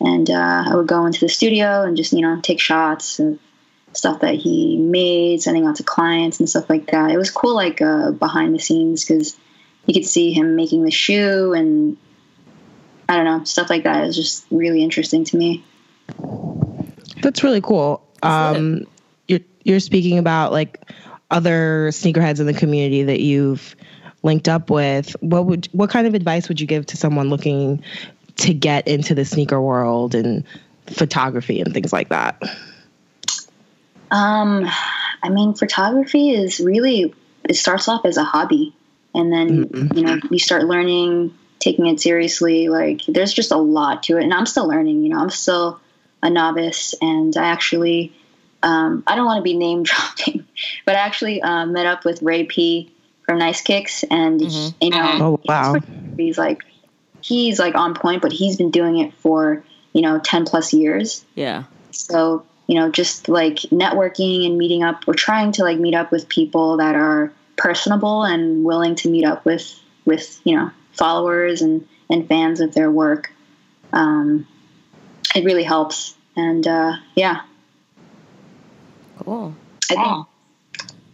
[0.00, 3.38] and uh, I would go into the studio and just you know take shots of
[3.96, 7.10] stuff that he made, sending out to clients and stuff like that.
[7.10, 9.36] It was cool, like uh, behind the scenes, because
[9.86, 11.96] you could see him making the shoe and
[13.08, 14.02] I don't know stuff like that.
[14.02, 15.64] It was just really interesting to me.
[17.22, 18.02] That's really cool.
[18.22, 18.86] Um,
[19.28, 20.80] you're you're speaking about like
[21.30, 23.76] other sneakerheads in the community that you've
[24.22, 25.10] linked up with.
[25.20, 27.82] What would what kind of advice would you give to someone looking
[28.36, 30.44] to get into the sneaker world and
[30.86, 32.42] photography and things like that?
[34.14, 34.68] Um,
[35.22, 37.14] I mean, photography is really
[37.48, 38.74] it starts off as a hobby,
[39.14, 42.68] and then you know you start learning, taking it seriously.
[42.68, 45.02] Like there's just a lot to it, and I'm still learning.
[45.02, 45.80] You know, I'm still
[46.22, 48.12] a novice, and I actually
[48.62, 50.46] um, I don't want to be name dropping,
[50.86, 52.92] but I actually uh, met up with Ray P
[53.26, 55.80] from Nice Kicks, and he- you know, Oh wow.
[56.16, 56.62] he's like
[57.20, 61.24] he's like on point, but he's been doing it for you know ten plus years.
[61.34, 61.64] Yeah.
[61.90, 66.10] So, you know, just like networking and meeting up, we're trying to like meet up
[66.10, 71.62] with people that are personable and willing to meet up with with, you know, followers
[71.62, 73.30] and and fans of their work.
[73.92, 74.46] Um
[75.34, 76.14] it really helps.
[76.36, 77.42] And uh yeah,
[79.18, 79.54] Cool.
[79.90, 80.26] I think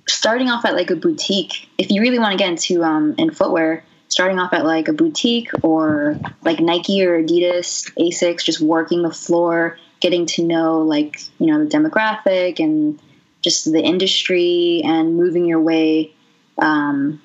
[0.08, 3.30] starting off at like a boutique, if you really want to get into um, in
[3.30, 9.02] footwear, starting off at like a boutique or like Nike or Adidas, Asics, just working
[9.02, 13.00] the floor, getting to know like you know the demographic and
[13.42, 16.12] just the industry, and moving your way
[16.58, 17.20] um,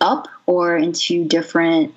[0.00, 1.94] up or into different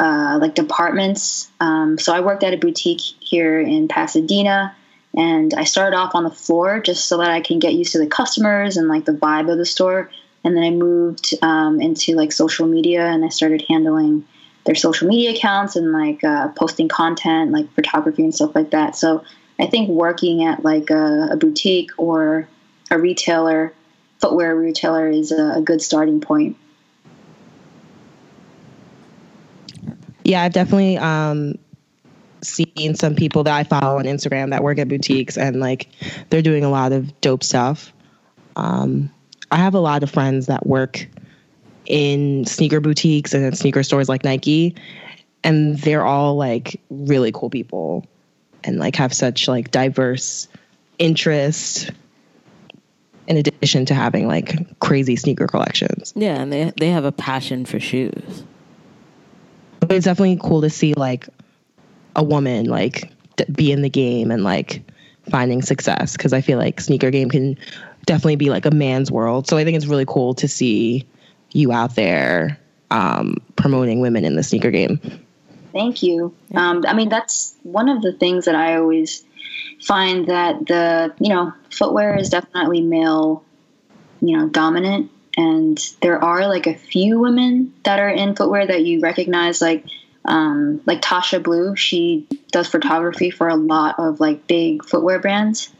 [0.00, 1.50] uh, like departments.
[1.60, 4.74] Um, so I worked at a boutique here in Pasadena,
[5.14, 7.98] and I started off on the floor just so that I can get used to
[7.98, 10.10] the customers and like the vibe of the store.
[10.44, 14.24] And then I moved um, into like social media, and I started handling
[14.64, 18.96] their social media accounts and like uh, posting content, like photography and stuff like that.
[18.96, 19.24] So
[19.58, 22.48] I think working at like a, a boutique or
[22.90, 23.72] a retailer,
[24.20, 26.56] footwear retailer, is a, a good starting point.
[30.24, 31.56] Yeah, I've definitely um,
[32.42, 35.88] seen some people that I follow on Instagram that work at boutiques and like
[36.30, 37.92] they're doing a lot of dope stuff.
[38.56, 39.10] Um,
[39.50, 41.06] I have a lot of friends that work
[41.86, 44.74] in sneaker boutiques and sneaker stores like Nike,
[45.44, 48.04] and they're all like really cool people
[48.66, 50.48] and like have such like diverse
[50.98, 51.90] interests
[53.26, 56.12] in addition to having like crazy sneaker collections.
[56.16, 58.44] Yeah, and they they have a passion for shoes.
[59.80, 61.28] But it's definitely cool to see like
[62.14, 63.12] a woman like
[63.52, 64.82] be in the game and like
[65.30, 67.58] finding success because I feel like sneaker game can
[68.06, 69.46] definitely be like a man's world.
[69.48, 71.06] So I think it's really cool to see
[71.52, 72.58] you out there
[72.90, 75.00] um, promoting women in the sneaker game.
[75.76, 76.34] Thank you.
[76.54, 79.22] Um, I mean, that's one of the things that I always
[79.82, 83.44] find that the you know footwear is definitely male,
[84.22, 88.86] you know, dominant, and there are like a few women that are in footwear that
[88.86, 89.84] you recognize, like
[90.24, 91.76] um, like Tasha Blue.
[91.76, 95.70] She does photography for a lot of like big footwear brands.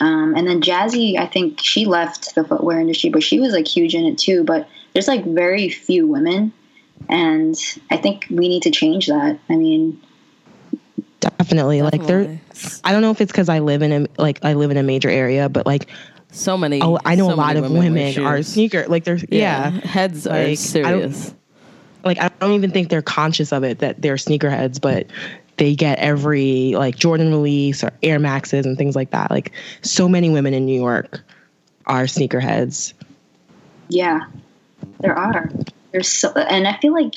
[0.00, 3.68] Um, and then Jazzy, I think she left the footwear industry, but she was like
[3.68, 4.42] huge in it too.
[4.42, 6.54] But there's like very few women,
[7.08, 7.56] and
[7.90, 9.38] I think we need to change that.
[9.48, 10.00] I mean,
[11.20, 12.38] Definitely, like there.
[12.84, 14.82] I don't know if it's because I live in a like I live in a
[14.84, 15.88] major area, but like
[16.30, 16.80] So many.
[16.80, 19.70] oh, I know so a lot of wear women are sneaker like they're yeah.
[19.70, 21.34] heads Like, are don't- serious.
[22.04, 25.08] like I don't even think they're conscious of it that they're sneakerheads, but
[25.56, 29.30] they get every like Jordan release or Air Maxes and things like that.
[29.32, 29.50] Like
[29.82, 31.20] so many women in New York
[31.86, 32.92] are sneakerheads.
[33.88, 34.20] Yeah,
[35.00, 35.50] there are.
[35.92, 37.14] There's so, and I feel like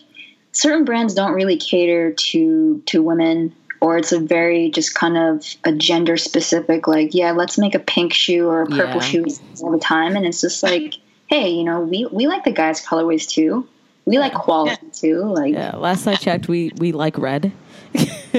[0.52, 5.46] certain brands don't really cater to to women, or it's a very just kind of
[5.64, 6.88] a gender specific.
[6.88, 9.08] Like, yeah, let's make a pink shoe or a purple Yeah.
[9.08, 9.26] shoe
[9.62, 10.96] all the time, and it's just like,
[11.28, 13.68] hey, you know, we we like the guys' colorways too.
[14.06, 15.22] We like quality too.
[15.24, 17.52] Like, Yeah, last I checked, we we like red.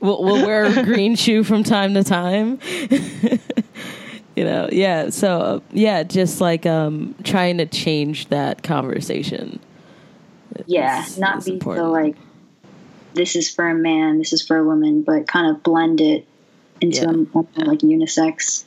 [0.00, 2.58] we'll, we'll wear a green shoe from time to time.
[4.36, 5.10] you know, yeah.
[5.10, 9.58] So uh, yeah, just like um, trying to change that conversation.
[10.66, 11.84] yeah, It's- not it's be important.
[11.86, 12.16] so like,
[13.14, 16.26] this is for a man, this is for a woman, but kind of blend it
[16.82, 17.10] into Yeah.
[17.10, 18.64] a more, like unisex.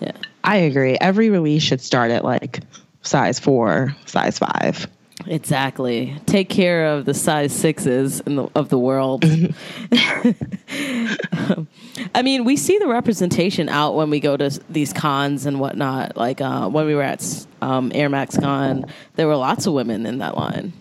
[0.00, 0.96] Yeah, I agree.
[1.00, 2.60] Every release should start at like
[3.02, 4.88] size four, size five.
[5.26, 6.16] Exactly.
[6.26, 9.24] Take care of the size sixes in the, of the world.
[12.14, 16.16] I mean, we see the representation out when we go to these cons and whatnot.
[16.16, 18.84] Like uh, when we were at um, Air Max Con,
[19.16, 20.72] there were lots of women in that line,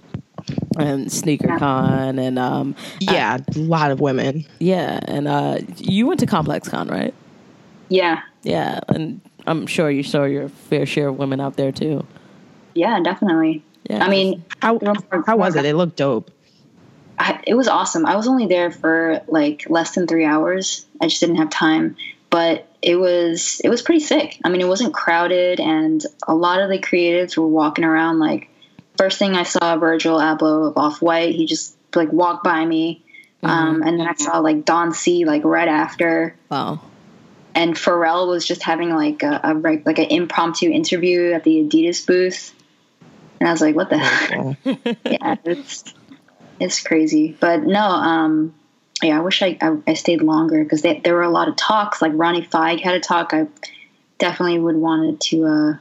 [0.78, 4.46] and Sneaker Con, and um, Yeah, a lot of women.
[4.60, 7.14] yeah, and uh, you went to Complex Con, right?
[7.90, 12.06] Yeah, Yeah, and I'm sure you saw your fair share of women out there too.
[12.76, 13.64] yeah, definitely.
[13.90, 14.04] Yeah.
[14.04, 14.80] I mean, How
[15.26, 15.66] how was it?
[15.66, 16.32] It looked dope.
[17.20, 18.06] I, it was awesome.
[18.06, 20.86] I was only there for like less than three hours.
[21.02, 21.96] I just didn't have time,
[22.30, 24.40] but it was it was pretty sick.
[24.44, 28.20] I mean, it wasn't crowded, and a lot of the creatives were walking around.
[28.20, 28.50] Like
[28.98, 31.34] first thing I saw Virgil Abloh of Off White.
[31.34, 33.04] He just like walked by me,
[33.42, 36.82] um, and then I saw like Don C like right after, Wow.
[37.56, 41.64] and Pharrell was just having like a, a like like an impromptu interview at the
[41.64, 42.54] Adidas booth,
[43.40, 44.56] and I was like, what the hell?
[45.06, 45.84] Yeah, it's
[46.60, 47.36] it's crazy.
[47.40, 48.54] But no, um,
[49.04, 52.02] yeah, I wish I I, I stayed longer because there were a lot of talks.
[52.02, 53.34] Like Ronnie Fieg had a talk.
[53.34, 53.48] I
[54.18, 55.74] definitely would wanted to uh,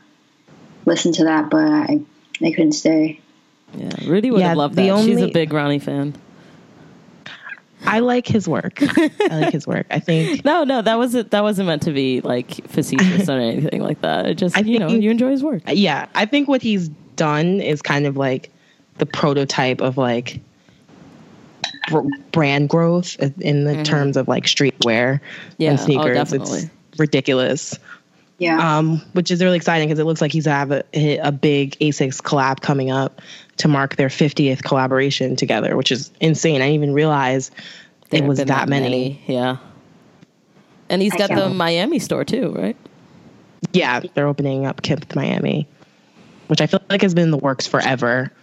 [0.84, 2.00] listen to that, but I
[2.42, 3.20] I couldn't stay.
[3.74, 5.04] Yeah, Rudy would Yeah, have loved the that.
[5.04, 6.14] She's a big Ronnie fan.
[7.88, 8.78] I like his work.
[8.82, 9.86] I like his work.
[9.90, 13.80] I think No, no, that wasn't that wasn't meant to be like facetious or anything
[13.82, 14.26] like that.
[14.26, 15.62] It just I you know think- you enjoy his work.
[15.68, 18.50] yeah, I think what he's done is kind of like
[18.98, 20.40] the prototype of like
[21.88, 25.20] br- brand growth in the terms of like streetwear
[25.58, 26.14] Yeah, and oh, sneakers.
[26.16, 26.70] definitely.
[26.90, 27.78] It's ridiculous.
[28.38, 31.70] Yeah, um, which is really exciting because it looks like he's have a, a big
[31.78, 33.22] Asics collab coming up
[33.56, 36.56] to mark their 50th collaboration together, which is insane.
[36.56, 37.50] I didn't even realize
[38.10, 39.22] There it was been that, many.
[39.26, 39.56] Yeah.
[40.90, 42.76] And he's got the Miami store too, right?
[43.72, 45.66] Yeah, they're opening up Kith Miami,
[46.48, 48.32] which I feel like has been in the works forever.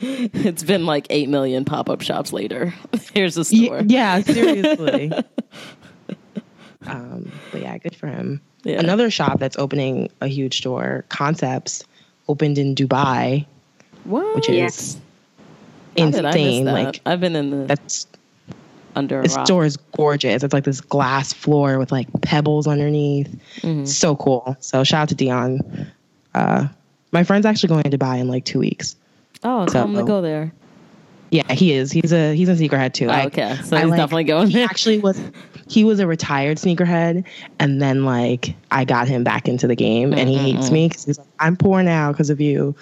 [0.00, 2.72] It's been like eight million pop up shops later.
[3.14, 3.82] Here's a store.
[3.86, 5.12] yeah, seriously.
[6.86, 8.40] um, but yeah, good for him.
[8.64, 8.78] Yeah.
[8.78, 11.84] Another shop that's opening a huge store, Concepts,
[12.28, 13.46] opened in Dubai,
[14.04, 14.34] What?
[14.36, 14.66] which Yeah.
[14.66, 14.98] is
[15.98, 16.64] How did I miss insane.
[16.64, 16.72] that?
[16.72, 18.06] Like I've been in the that's
[18.96, 19.46] under a This rock.
[19.46, 20.42] store is gorgeous.
[20.42, 23.28] It's like this glass floor with like pebbles underneath.
[23.60, 23.84] Mm-hmm.
[23.84, 24.56] So cool.
[24.60, 25.86] So shout out to Deon.
[26.38, 26.68] Uh,
[27.12, 28.96] my friend's actually going to Dubai in like two weeks.
[29.42, 30.52] Oh, so, tell him to go there.
[31.30, 31.92] Yeah, he is.
[31.92, 33.08] He's a he's a sneakerhead too.
[33.08, 35.20] Oh, okay, so I, he's like- definitely going He actually was
[35.68, 37.24] he was a retired sneakerhead,
[37.58, 41.04] and then like I got him back into the game, and he hates me because
[41.04, 42.74] he's like, "I'm poor now because of you."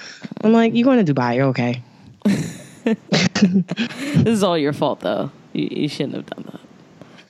[0.45, 1.37] I'm like, "You're going to Dubai?
[1.37, 1.83] You're okay."
[2.85, 5.33] This is all your fault, though.
[5.53, 6.61] You, you shouldn't have done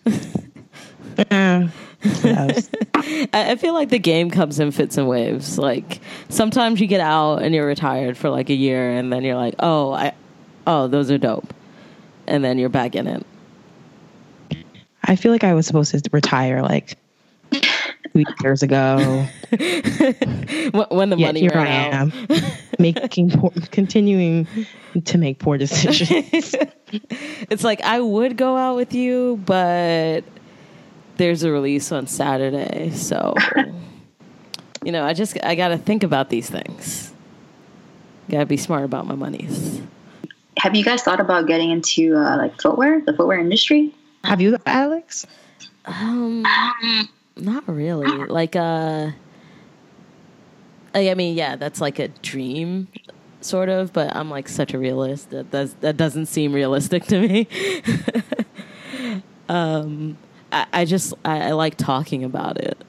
[0.05, 0.43] that.
[1.31, 1.69] Eh,
[2.25, 2.71] yes.
[2.95, 5.59] I, I feel like the game comes in fits and waves.
[5.59, 9.37] Like sometimes you get out and you're retired for like a year, and then you're
[9.37, 10.13] like, oh, I,
[10.67, 11.53] oh, those are dope,
[12.27, 13.27] and then you're back in it.
[15.05, 16.97] I feel like I was supposed to retire like
[17.51, 19.27] two years ago.
[20.91, 21.95] When the Yet money here I out.
[21.95, 22.13] am,
[22.79, 24.47] making poor, continuing
[25.05, 26.55] to make poor decisions.
[27.49, 30.23] It's like I would go out with you, but
[31.17, 33.35] there's a release on Saturday, so
[34.87, 37.13] you know, I just I got to think about these things.
[38.31, 39.83] Got to be smart about my monies.
[40.59, 43.93] Have you guys thought about getting into uh, like footwear, the footwear industry?
[44.23, 45.27] Have you, Alex?
[45.85, 46.45] Um,
[47.37, 48.07] not really.
[48.27, 49.11] Like, uh,
[50.95, 52.87] I I mean, yeah, that's like a dream,
[53.41, 53.93] sort of.
[53.93, 57.49] But I'm like such a realist that does that doesn't seem realistic to me.
[59.49, 60.17] um,
[60.57, 62.83] I, I just I, I like talking about it.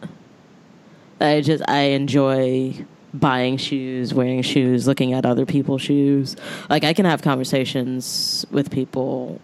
[1.20, 6.36] I just I enjoy buying shoes, wearing shoes, looking at other people's shoes.
[6.70, 9.42] Like I can have conversations with people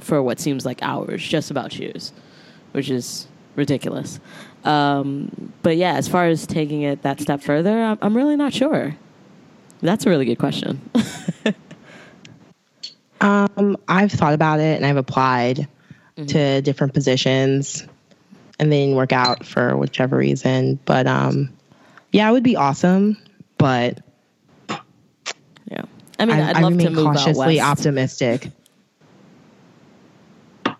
[0.00, 2.12] for what seems like hours just about shoes,
[2.72, 4.18] which is ridiculous.
[4.64, 8.52] Um, but yeah, as far as taking it that step further, I'm, I'm really not
[8.52, 8.96] sure.
[9.80, 10.80] That's a really good question.
[13.24, 15.66] Um, I've thought about it and I've applied
[16.16, 17.86] to different positions
[18.58, 20.78] and they didn't work out for whichever reason.
[20.84, 21.52] But um,
[22.12, 23.16] yeah, it would be awesome.
[23.58, 24.00] But
[25.70, 25.82] yeah,
[26.18, 27.68] I mean, I, I'd I love to remain move out cautiously west.
[27.68, 28.50] optimistic.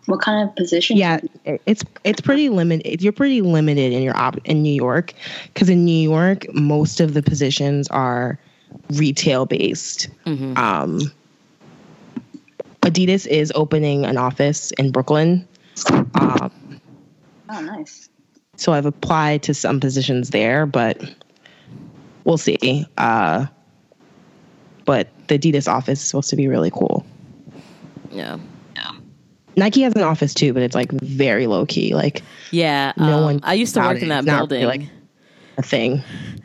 [0.06, 0.98] What kind of position?
[0.98, 3.02] Yeah, it's it's pretty limited.
[3.02, 5.14] You're pretty limited in your op in New York
[5.52, 8.38] because in New York most of the positions are
[8.90, 10.08] retail based.
[10.26, 10.58] Mm-hmm.
[10.58, 11.00] Um,
[12.84, 15.46] Adidas is opening an office in Brooklyn,
[16.14, 16.50] um,
[17.50, 18.08] Oh, nice.
[18.56, 21.02] so I've applied to some positions there, but
[22.24, 22.86] we'll see.
[22.98, 23.46] Uh,
[24.84, 27.04] but the Adidas office is supposed to be really cool.
[28.12, 28.38] yeah,
[29.56, 32.92] Nike has an office too, but it's like very low key, like yeah.
[32.96, 34.66] No um, one I used to work in that It's not building.
[34.66, 34.88] really, like,
[35.58, 36.02] a thing.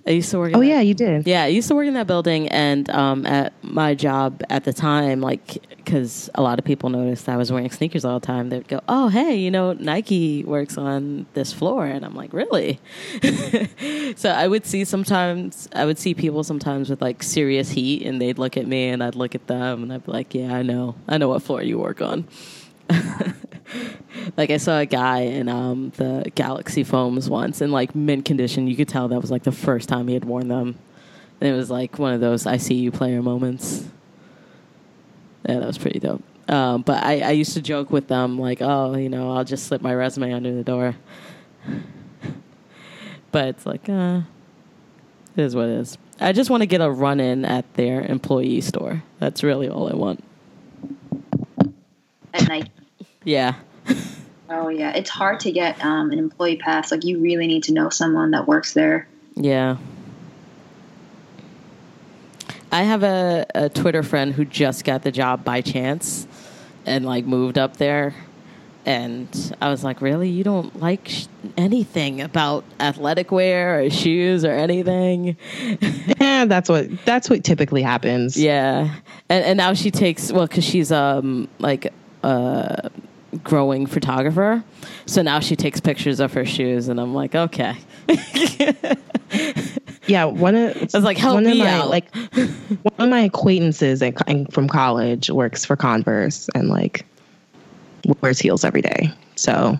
[0.09, 0.49] I used to work.
[0.49, 1.27] In Oh that- yeah, you did.
[1.27, 4.73] Yeah, I used to work in that building, and um, at my job at the
[4.73, 8.49] time, like, because a lot of people noticed I was wearing sneakers all the time,
[8.49, 12.79] they'd go, "Oh, hey, you know, Nike works on this floor," and I'm like, "Really?"
[14.15, 18.19] so I would see sometimes, I would see people sometimes with like serious heat, and
[18.19, 20.63] they'd look at me, and I'd look at them, and I'd be like, "Yeah, I
[20.63, 22.27] know, I know what floor you work on."
[24.37, 28.67] like I saw a guy in um, the Galaxy foams once in like mint condition.
[28.67, 30.77] You could tell that was like the first time he had worn them.
[31.41, 33.85] And it was like one of those I see you player moments.
[35.47, 36.23] Yeah, that was pretty dope.
[36.49, 39.67] Um, but I, I used to joke with them like, oh, you know, I'll just
[39.67, 40.95] slip my resume under the door.
[43.31, 44.21] but it's like, uh,
[45.35, 45.97] it is what it is.
[46.19, 49.03] I just want to get a run in at their employee store.
[49.19, 50.23] That's really all I want.
[52.33, 52.69] At night.
[53.23, 53.55] Yeah.
[54.49, 56.91] Oh yeah, it's hard to get um, an employee pass.
[56.91, 59.07] Like you really need to know someone that works there.
[59.35, 59.77] Yeah.
[62.71, 66.27] I have a, a Twitter friend who just got the job by chance
[66.85, 68.15] and like moved up there.
[68.85, 70.29] And I was like, really?
[70.29, 71.27] You don't like sh-
[71.57, 75.37] anything about athletic wear or shoes or anything?
[76.19, 78.37] Yeah, that's what that's what typically happens.
[78.37, 78.95] Yeah.
[79.29, 81.91] And, and now she takes, well, because she's um like
[82.23, 82.89] a
[83.43, 84.63] growing photographer.
[85.05, 86.87] So now she takes pictures of her shoes.
[86.87, 87.75] And I'm like, okay.
[90.09, 91.89] Yeah, one of I was like, help one of me my out.
[91.89, 94.15] like one of my acquaintances at,
[94.51, 97.05] from college works for Converse and like
[98.21, 99.13] wears heels every day.
[99.35, 99.77] So,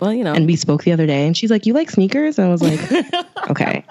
[0.00, 0.34] well, you know.
[0.34, 2.62] and we spoke the other day, and she's like, "You like sneakers?" And I was
[2.62, 2.78] like,
[3.50, 3.82] "Okay."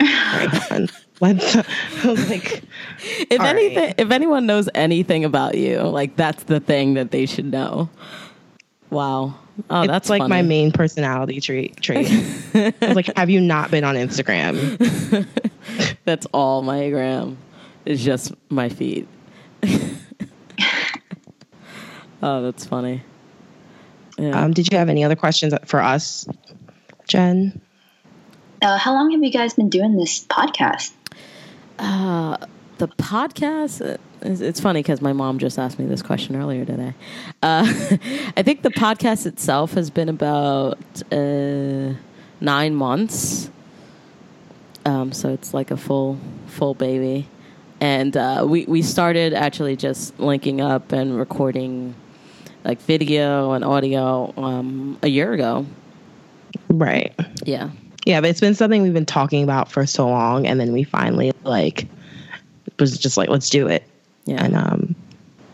[0.00, 0.90] Right,
[1.22, 1.36] fine.
[1.36, 1.56] Let's.
[1.56, 2.62] I was like,
[3.00, 3.94] if anything right.
[3.98, 7.90] if anyone knows anything about you like that's the thing that they should know
[8.90, 9.34] wow
[9.70, 11.76] oh it's that's like my main personality trait.
[11.82, 12.08] Trait.
[12.80, 15.26] Like, "Have you not been on Instagram?"
[16.04, 17.38] that's all my gram
[17.84, 19.08] is just my feet
[22.22, 23.02] oh that's funny
[24.18, 24.44] yeah.
[24.44, 26.28] Um, did you have any other questions for us,
[27.08, 27.60] Jen?
[28.60, 30.92] Uh, how long have you guys been doing this podcast?
[31.82, 36.64] The podcast uh, it's it's funny because my mom just asked me this question earlier
[36.64, 36.94] today.
[37.42, 37.64] Uh,
[38.36, 40.78] i think the podcast itself has been about
[41.12, 41.92] uh,
[42.40, 43.50] nine months.
[44.84, 47.28] Um, so it's like a full full baby.
[47.80, 51.96] And uh, we, we started actually just linking up and recording
[52.64, 55.66] like video and audio um, a year ago.
[56.68, 57.12] Right.
[57.44, 57.70] yeah
[58.04, 60.82] Yeah, but it's been something we've been talking about for so long, and then we
[60.82, 61.86] finally like
[62.78, 63.84] was just like, let's do it.
[64.24, 64.94] yeah And um,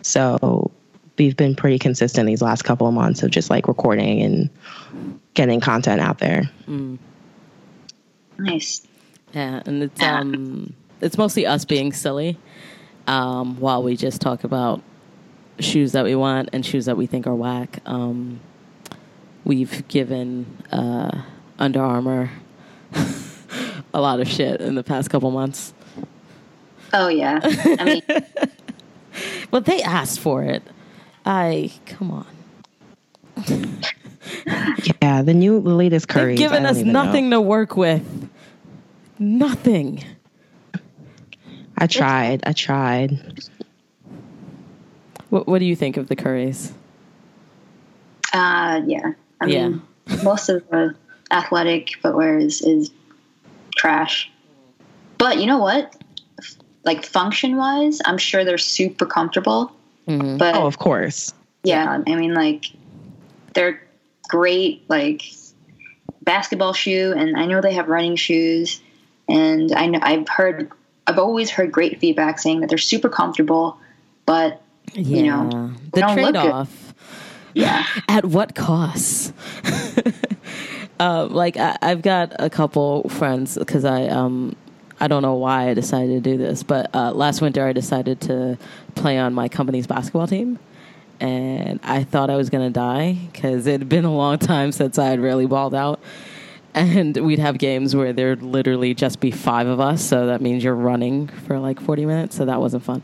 [0.02, 0.70] so
[1.18, 4.50] we've been pretty consistent these last couple of months of just like recording and
[5.34, 6.50] getting content out there.
[8.38, 8.86] Nice.
[9.34, 12.38] Yeah, and it's um it's mostly us being silly,
[13.06, 14.82] um, while we just talk about
[15.60, 17.80] shoes that we want and shoes that we think are whack.
[17.84, 18.40] Um,
[19.44, 21.22] we've given uh,
[21.58, 22.30] Under Armour
[23.94, 25.72] a lot of shit in the past couple months,
[26.92, 27.40] Oh yeah.
[27.42, 28.02] I mean,
[29.50, 30.62] but they asked for it.
[31.26, 32.26] I come on,
[35.02, 36.32] Yeah, the new, the latest curry.
[36.32, 38.30] they've given us nothing to work with.
[39.18, 40.02] Nothing.
[41.76, 42.42] I tried.
[42.46, 43.40] I tried.
[45.30, 46.72] What, what do you think of the curries?
[48.32, 49.12] uh, yeah.
[49.40, 49.82] I mean,
[50.24, 50.94] most of the
[51.30, 52.90] athletic footwear is, is
[53.76, 54.30] trash.
[55.18, 55.94] But you know what?
[56.84, 59.72] Like function wise, I'm sure they're super comfortable.
[60.06, 60.38] Mm-hmm.
[60.38, 61.34] But Oh, of course.
[61.64, 62.66] yeah, I mean, like
[63.54, 63.82] they're
[64.28, 65.22] great, like
[66.22, 68.80] basketball shoe, and I know they have running shoes,
[69.28, 70.70] and I know I've heard,
[71.06, 73.78] I've always heard great feedback saying that they're super comfortable,
[74.24, 74.62] but
[74.94, 76.52] Yeah, know, the they don't look trade good.
[76.52, 76.94] off.
[77.54, 79.32] yeah, At what cost?
[81.00, 84.56] uh, like I, I've got a couple friends because I um
[85.00, 88.20] I don't know why I decided to do this, but uh, last winter I decided
[88.22, 88.58] to
[88.96, 90.58] play on my company's basketball team,
[91.20, 94.98] and I thought I was gonna die because it had been a long time since
[94.98, 96.00] I had really balled out.
[96.74, 100.62] And we'd have games where there'd literally just be five of us, so that means
[100.62, 103.02] you're running for like 40 minutes, so that wasn't fun.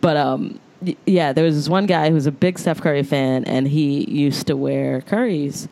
[0.00, 0.60] But um,
[1.06, 4.08] yeah, there was this one guy who was a big Steph Curry fan, and he
[4.10, 5.68] used to wear Currys,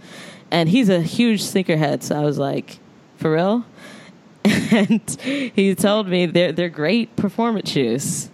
[0.55, 2.03] and he's a huge sneakerhead.
[2.03, 2.79] So I was like,
[3.17, 3.65] for real?
[4.71, 8.29] And he told me they're they're great performance shoes.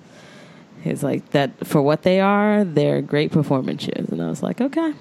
[0.82, 4.60] He's like that for what they are, they're great performance shoes, and I was like,
[4.60, 4.92] okay,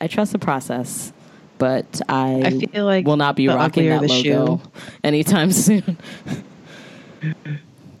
[0.00, 1.12] I trust the process,
[1.58, 4.60] but I, I feel like will not be rocking that logo shoe-
[5.04, 5.96] anytime soon.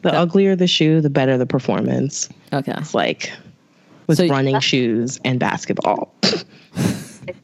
[0.02, 2.28] The uglier the shoe, the better the performance.
[2.54, 3.32] okay, It's like
[4.06, 6.12] with So- running shoes and basketball.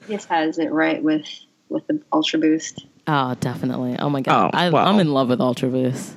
[0.07, 1.26] This has it right with
[1.68, 2.87] with the Ultra Boost.
[3.07, 3.97] oh, definitely.
[3.99, 4.84] Oh my god, Oh, I, wow.
[4.87, 6.14] I'm in love with Ultra Boost.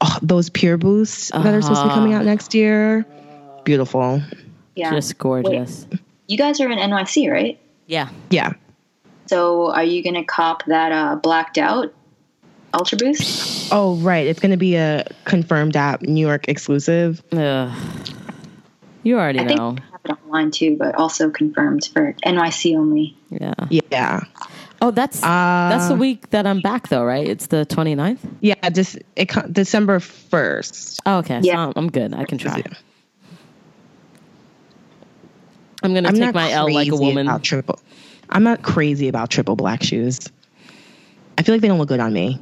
[0.00, 2.20] Oh, those Pure Boosts that are supposed to be coming Uh-huh.
[2.20, 3.06] out next year.
[3.64, 4.20] Beautiful.
[4.74, 5.86] Yeah, Just gorgeous.
[6.26, 7.58] you guys are in NYC, right?
[7.86, 8.08] Yeah.
[8.30, 8.52] Yeah.
[9.26, 11.94] So are you gonna cop that uh, blacked out
[12.74, 13.72] Ultra Boost?
[13.72, 14.26] Oh, right.
[14.26, 17.22] It's going to be a confirmed app, New York exclusive.
[17.32, 17.72] Ugh.
[19.02, 19.72] You already I know.
[19.72, 23.16] they have it online too, but also confirmed for NYC only.
[23.30, 23.54] Yeah.
[23.90, 24.20] Yeah.
[24.82, 27.26] Oh, that's Uh, that's the week that I'm back though, right?
[27.26, 28.18] It's the 29th?
[28.40, 28.54] Yeah.
[28.70, 31.00] Just it, December 1st.
[31.06, 31.40] Oh, okay.
[31.42, 31.54] Yeah.
[31.54, 32.14] So I'm, I'm good.
[32.14, 32.62] I can try.
[35.82, 37.26] I'm going to take not my L like a woman.
[37.26, 37.78] About triple.
[38.30, 40.18] I'm not crazy about triple black shoes.
[41.36, 42.40] I feel like they don't look good on me.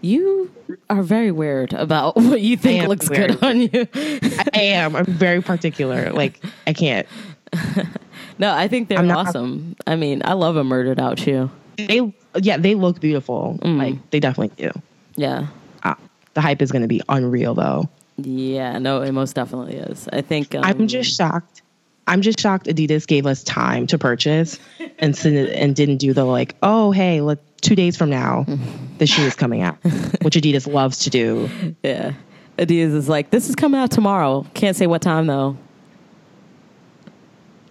[0.00, 0.50] You
[0.90, 3.38] are very weird about what you think looks weird.
[3.40, 3.86] good on you.
[4.54, 4.96] I am.
[4.96, 6.10] I'm very particular.
[6.12, 7.06] Like I can't.
[8.38, 9.76] no, I think they're I'm not- awesome.
[9.86, 11.50] I mean, I love a murdered out shoe.
[11.76, 13.58] They yeah, they look beautiful.
[13.62, 13.78] Mm.
[13.78, 14.70] Like they definitely do.
[15.16, 15.46] Yeah.
[15.82, 15.94] Uh,
[16.34, 17.88] the hype is going to be unreal though.
[18.16, 20.08] Yeah, no, it most definitely is.
[20.12, 21.62] I think um, I'm just shocked.
[22.08, 24.58] I'm just shocked Adidas gave us time to purchase
[24.98, 28.44] and send it, and didn't do the like, oh hey, let two days from now
[28.98, 29.76] the shoe is coming out,
[30.22, 31.48] which Adidas loves to do.
[31.82, 32.12] yeah.
[32.58, 34.44] Adidas is like, this is coming out tomorrow.
[34.54, 35.56] Can't say what time though.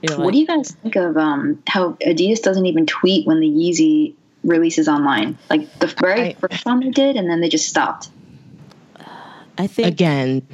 [0.01, 3.47] You're what do you guys think of um, how Adidas doesn't even tweet when the
[3.47, 4.13] Yeezy
[4.43, 5.37] releases online?
[5.49, 8.09] Like the very I- first one they did, and then they just stopped.
[9.57, 10.47] I think Again,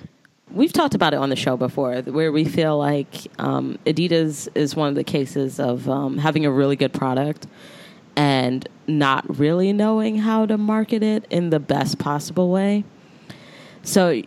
[0.50, 4.78] we've talked about it on the show before, where we feel like um, Adidas is
[4.78, 7.46] one of the cases of um, having a really good product
[8.16, 12.84] and not really knowing how to market it in the best possible way.
[13.84, 14.22] So,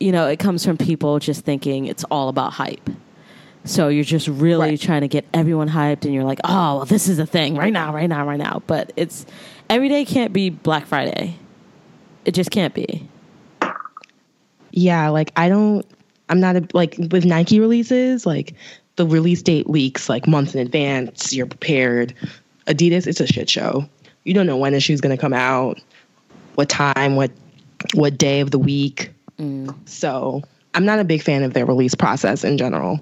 [0.00, 2.90] you know, it comes from people just thinking it's all about hype.
[3.64, 4.80] So you're just really Right.
[4.80, 7.72] trying to get everyone hyped, and you're like, "Oh, well, this is a thing right
[7.72, 9.24] now, right now, right now." But it's
[9.70, 11.36] every day can't be Black Friday.
[12.26, 13.08] It just can't be.
[14.72, 15.86] yeah, like I don't.
[16.28, 18.26] I'm not a like with Nike releases.
[18.26, 18.54] Like
[18.96, 21.32] the release date leaks like months in advance.
[21.32, 22.14] You're prepared.
[22.66, 23.88] Adidas, it's a shit show.
[24.24, 25.80] You don't know when the shoe's gonna come out,
[26.54, 27.30] what time, what
[27.94, 29.12] what day of the week.
[29.38, 29.74] Mm.
[29.86, 30.42] So
[30.74, 33.00] I'm not a big fan of their release process in general.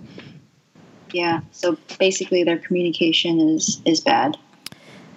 [1.13, 1.41] Yeah.
[1.53, 4.37] So basically, their communication is is bad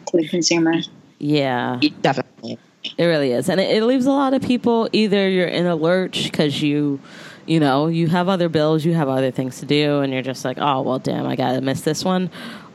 [0.08, 0.76] to the consumer.
[1.18, 2.60] Yeah, Definitely.
[2.98, 5.76] it really is, and it, it leaves a lot of people either you're in a
[5.76, 7.00] lurch because you,
[7.46, 10.44] you know, you have other bills, you have other things to do, and you're just
[10.44, 12.30] like, oh well, damn, I gotta miss this one,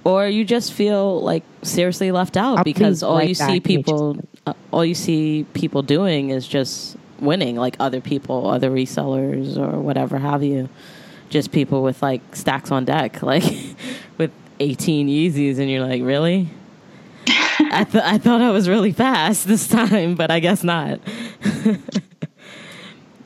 [0.05, 3.61] or you just feel like seriously left out I'll because be all right you see
[3.61, 9.57] people, uh, all you see people doing is just winning, like other people, other resellers
[9.57, 10.69] or whatever have you,
[11.29, 13.45] just people with like stacks on deck, like
[14.19, 16.49] with 18 Yeezys, and you're like, really?
[17.27, 21.01] I, th- I thought I was really fast this time, but I guess not.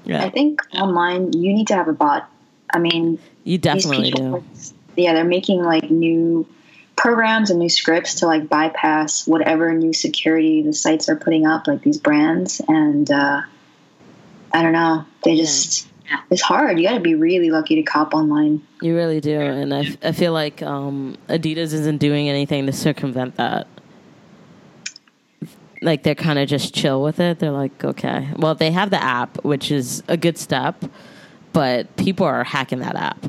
[0.05, 2.29] yeah, I think online you need to have a bot.
[2.73, 5.03] I mean, you definitely these people, do.
[5.03, 6.47] yeah, they're making like new
[6.97, 11.67] programs and new scripts to like bypass whatever new security the sites are putting up,
[11.67, 12.61] like these brands.
[12.69, 13.43] And uh,
[14.53, 15.89] I don't know, they just
[16.31, 16.79] it's hard.
[16.79, 18.63] You got to be really lucky to cop online.
[18.81, 22.73] You really do, and I, f- I feel like um, Adidas isn't doing anything to
[22.73, 23.67] circumvent that.
[25.83, 27.39] Like they're kind of just chill with it.
[27.39, 30.83] They're like, okay, well, they have the app, which is a good step,
[31.53, 33.27] but people are hacking that app.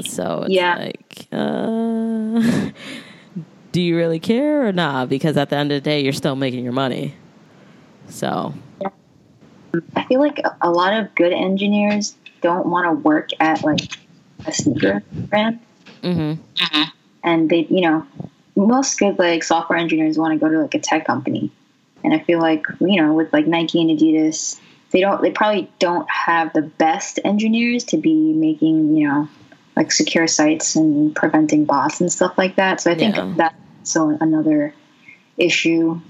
[0.00, 0.76] So it's Yeah.
[0.76, 2.70] like, uh,
[3.72, 5.08] do you really care or not?
[5.08, 7.14] Because at the end of the day, you're still making your money.
[8.08, 8.54] So
[9.94, 13.80] I feel like a- lot of good engineers don't want to work at like
[14.46, 15.58] a sneaker brand.
[16.02, 16.38] mhm.
[17.24, 18.06] and they you know
[18.54, 21.50] most good like software engineers want to go to like a tech company
[22.04, 24.58] and i feel like you know with like nike and adidas
[24.92, 29.28] they don't they probably don't have the best engineers to be making you know
[29.76, 33.32] like secure sites and preventing bots and stuff like that so i think Yeah.
[33.36, 33.54] that's
[33.84, 34.74] so another
[35.36, 36.00] issue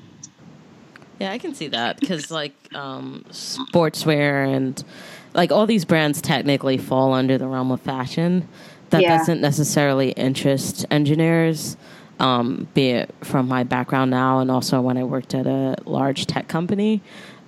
[1.19, 4.83] Yeah, I can see that because like um, sportswear and
[5.35, 8.47] like all these brands technically fall under the realm of fashion.
[8.91, 9.17] That Yeah.
[9.17, 11.77] doesn't necessarily interest engineers,
[12.21, 16.27] um, be it from my background now and also when I worked at a large
[16.27, 17.01] tech company.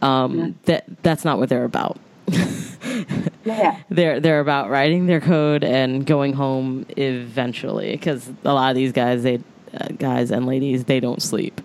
[0.03, 1.99] Um, That that's not what they're about.
[3.45, 3.81] yeah.
[3.89, 8.93] They're they're about writing their code and going home eventually because a lot of these
[8.93, 9.41] guys they
[9.75, 11.61] uh, guys and ladies they don't sleep.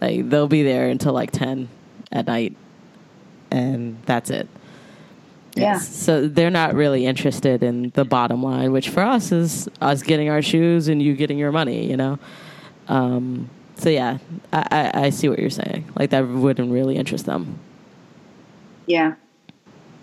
[0.00, 1.68] Like they'll be there until like 10
[2.12, 2.56] at night
[3.50, 4.48] and that's it.
[5.54, 5.78] Yeah.
[5.78, 10.28] so they're not really interested in the bottom line which for us is us getting
[10.28, 12.20] our shoes and you getting your money you know?
[12.86, 14.18] Um, so yeah
[14.52, 15.90] I, I, I see what you're saying.
[15.96, 17.58] Like that wouldn't really interest them.
[18.86, 19.14] Yeah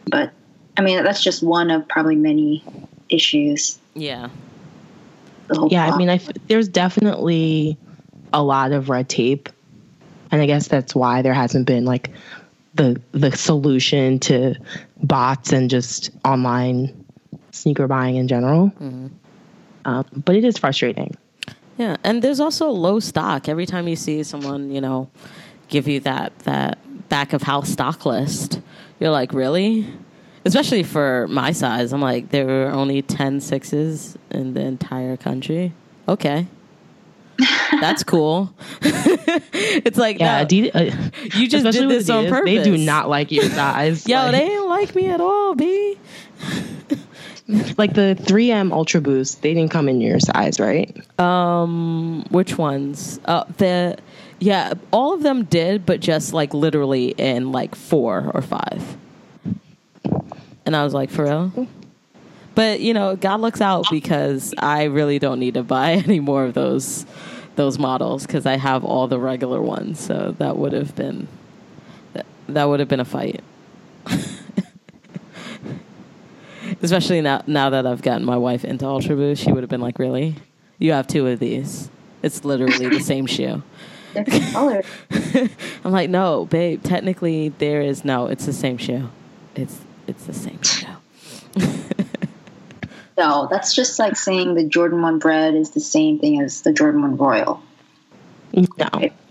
[0.08, 0.32] but
[0.78, 2.64] i mean that's just one of probably many
[3.10, 4.30] issues yeah
[5.47, 7.78] the whole Yeah, I mean, I f- there's definitely
[8.34, 9.49] a lot of red tape,
[10.32, 12.10] and I guess that's why there hasn't been like
[12.74, 14.56] the the solution to
[15.03, 17.06] bots and just online
[17.51, 18.72] sneaker buying in general.
[19.86, 21.16] Um, but it is frustrating.
[21.78, 23.47] Yeah, and there's also low stock.
[23.47, 25.10] Every time you see someone, you know,
[25.68, 26.80] give you that that
[27.10, 28.62] back of house stock list,
[28.99, 29.88] you're like, really?
[30.45, 35.74] Especially for my size, I'm like, there were only 10 sixes in the entire country.
[36.08, 36.47] Okay.
[37.82, 38.53] That's cool.
[38.82, 42.45] it's like, Yeah, no, Adidas, uh, you just did this on purpose.
[42.45, 44.08] They do not like your size.
[44.08, 45.97] Yo, like, they didn't like me at all, B.
[47.78, 49.41] like the 3M Ultra Boost.
[49.41, 50.95] They didn't come in your size, right?
[51.20, 53.20] Um, which ones?
[53.26, 53.97] Uh, the
[54.39, 58.97] yeah, all of them did, but just like literally in like four or five.
[60.65, 61.67] And I was like, for real?
[62.55, 66.45] But you know, God looks out because I really don't need to buy any more
[66.45, 67.05] of those
[67.55, 69.99] those models because I have all the regular ones.
[69.99, 71.27] So that would have been
[72.13, 73.43] that, that would have been a fight.
[76.81, 79.81] Especially now now that I've gotten my wife into Ultra Boost, she would have been
[79.81, 80.36] like, "Really?
[80.77, 81.89] You have two of these?
[82.21, 83.63] It's literally the same shoe."
[84.16, 84.86] Different colors
[85.84, 86.82] I'm like, "No, babe.
[86.84, 88.28] Technically, there is no.
[88.28, 89.09] It's the same shoe.
[89.55, 90.88] It's it's the same shoe."
[93.18, 96.74] no that's just like saying the jordan 1 bred is the same thing as the
[96.74, 97.61] jordan 1 royal
[98.53, 98.66] No,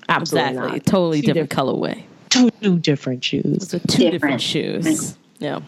[0.08, 0.72] absolutely Exactly.
[0.72, 0.86] not.
[0.86, 2.02] Totally Two different colorway.
[2.30, 3.68] Two, two different shoes.
[3.68, 4.42] So two different, Different.
[4.42, 5.18] shoes.
[5.38, 5.60] Yeah.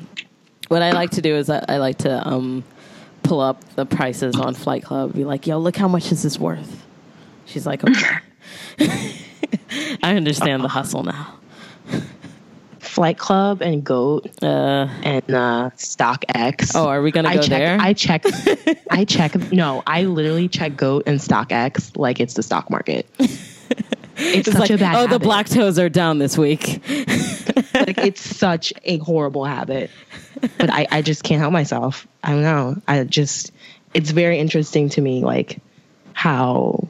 [0.68, 2.64] What I like to do is I, I like to um,
[3.22, 5.14] pull up the prices on Flight Club.
[5.14, 6.84] Be like, yo, look how much is this worth?
[7.46, 8.16] She's like, okay.
[8.78, 11.34] I understand the hustle now.
[12.80, 15.70] Flight Club and Goat Uh, and uh,
[16.28, 16.74] X.
[16.74, 17.48] oh, are we gonna I go check.
[17.50, 17.78] there?
[17.80, 18.24] I check.
[18.90, 19.52] I check.
[19.52, 23.06] No, I literally check Goat and StockX like it's the stock market.
[24.18, 24.96] It's, it's such like, a bad.
[24.96, 26.80] oh, the black toes are down this week.
[27.74, 29.90] like it's such a horrible habit
[30.58, 33.52] but I, I just can't help myself i don't know i just
[33.94, 35.60] it's very interesting to me like
[36.14, 36.88] how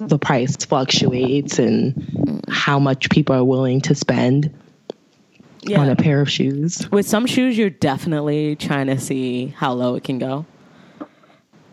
[0.00, 4.52] the price fluctuates and how much people are willing to spend
[5.76, 9.94] on a pair of shoes With some shoes, you're definitely trying to see how low
[9.94, 10.46] it can go.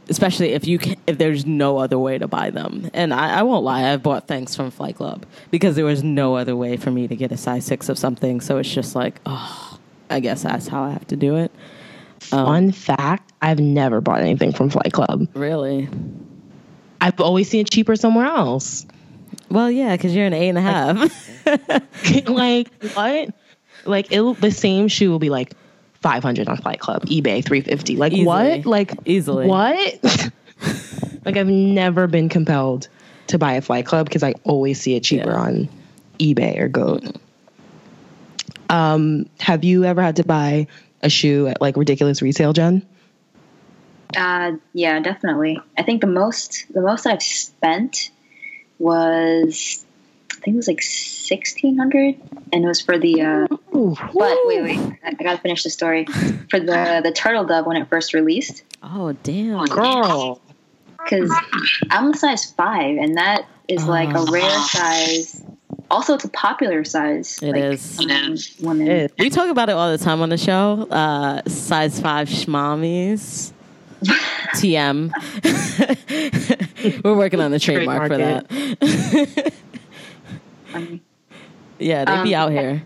[0.09, 3.43] Especially if you can, if there's no other way to buy them, and I, I
[3.43, 6.91] won't lie, I've bought things from Flight Club because there was no other way for
[6.91, 8.39] me to get a size six of something.
[8.39, 9.77] So it's just like, oh,
[10.09, 11.51] I guess that's how I have to do it.
[12.19, 15.87] fun um, fact i've never bought anything from flight club Really?
[17.07, 18.85] I've always seen it cheaper somewhere else
[19.49, 22.27] Well, yeah, because you're an eight and a half.
[22.27, 23.29] like what
[23.85, 25.53] like it the same shoe will be like
[26.01, 28.25] 500 on flight club ebay 350 like Easily.
[28.25, 29.47] what like Easily.
[29.47, 29.99] what
[31.25, 32.87] like i've never been compelled
[33.27, 35.37] to buy a flight club because i always see it cheaper Yeah.
[35.39, 35.69] on
[36.19, 37.03] ebay or goat
[38.69, 40.67] um have you ever had to buy
[41.03, 42.85] a shoe at like ridiculous retail, jen
[44.15, 45.59] Uh, yeah, definitely.
[45.77, 48.09] I think the most the most I've spent
[48.79, 49.83] was
[50.31, 52.15] I think it was like sixteen hundred,
[52.53, 53.21] and it was for the.
[53.21, 56.05] Uh, but wait, wait, I I gotta finish the story.
[56.49, 59.65] For the the turtle dove when it first released, oh, damn.
[59.65, 60.41] girl
[61.03, 61.31] because
[61.89, 64.31] I'm a size five, and that is like a Oh.
[64.31, 65.43] rare size.
[65.89, 67.39] Also, it's a popular size.
[67.41, 67.99] It like, is.
[67.99, 68.87] among women.
[68.87, 70.85] It- We talk about it all the time on the show.
[70.91, 73.53] Uh, size five schmommies.
[74.03, 75.11] TM.
[77.03, 79.53] We're working on the trademark, for Trademark that.
[80.73, 80.99] Um,
[81.79, 82.83] yeah, they'd be Um, out here.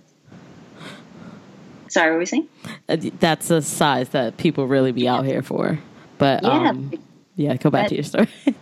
[1.90, 2.48] sorry, what were we saying?
[2.88, 5.80] Uh, That's a size that people really be out here for.
[6.20, 6.92] But Yeah, um,
[7.36, 8.28] yeah, go back But- to your story.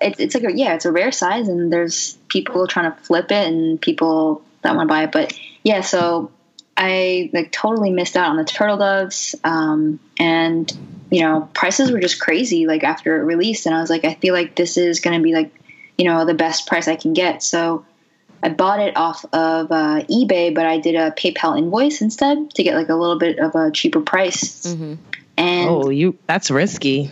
[0.00, 3.30] it's it's like a, yeah, it's a rare size, and there's people trying to flip
[3.30, 5.12] it, and people that want to buy it.
[5.12, 6.32] But yeah, so
[6.76, 10.70] I like totally missed out on the turtle doves, um, and
[11.10, 14.14] you know prices were just crazy like after it released, and I was like, I
[14.14, 15.52] feel like this is going to be like
[15.98, 17.84] you know the best price I can get, so.
[18.42, 22.62] I bought it off of uh, eBay, but I did a PayPal invoice instead to
[22.62, 24.64] get like a little bit of a cheaper price.
[24.64, 24.96] Mhm.
[25.36, 27.10] And oh you that's risky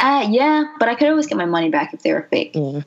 [0.00, 2.52] uh, yeah, but I could always get my money back if they were fake.
[2.54, 2.80] yeah.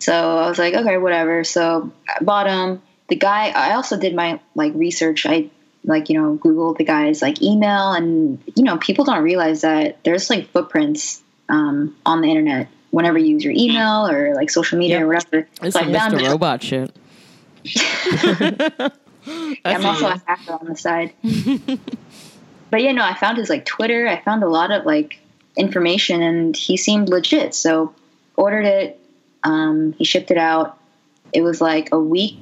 [0.00, 1.44] So I was like, okay, whatever.
[1.44, 2.82] So I bought them.
[3.08, 5.24] The guy, I also did my like research.
[5.24, 5.50] I
[5.88, 10.04] like, you know, Google the guy's like email and, you know, people don't realize that
[10.04, 14.78] there's like footprints um, on the internet whenever you use your email or like social
[14.78, 15.02] media Yep.
[15.02, 15.48] or whatever.
[15.62, 16.28] It's I Mr.
[16.28, 16.94] Robot shit.
[19.64, 21.12] I'm also a hacker on the side.
[22.70, 24.06] but yeah, no, I found his like Twitter.
[24.06, 25.18] I found a lot of like
[25.56, 27.54] information, and he seemed legit.
[27.54, 27.94] So
[28.36, 29.00] ordered it.
[29.42, 30.78] Um, he shipped it out.
[31.32, 32.38] It was like a week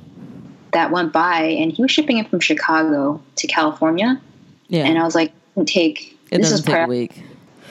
[0.76, 4.20] that went by, and he was shipping it from Chicago to California.
[4.68, 4.84] Yeah.
[4.84, 6.18] And I was like, it take.
[6.30, 7.22] it this doesn't is take a week.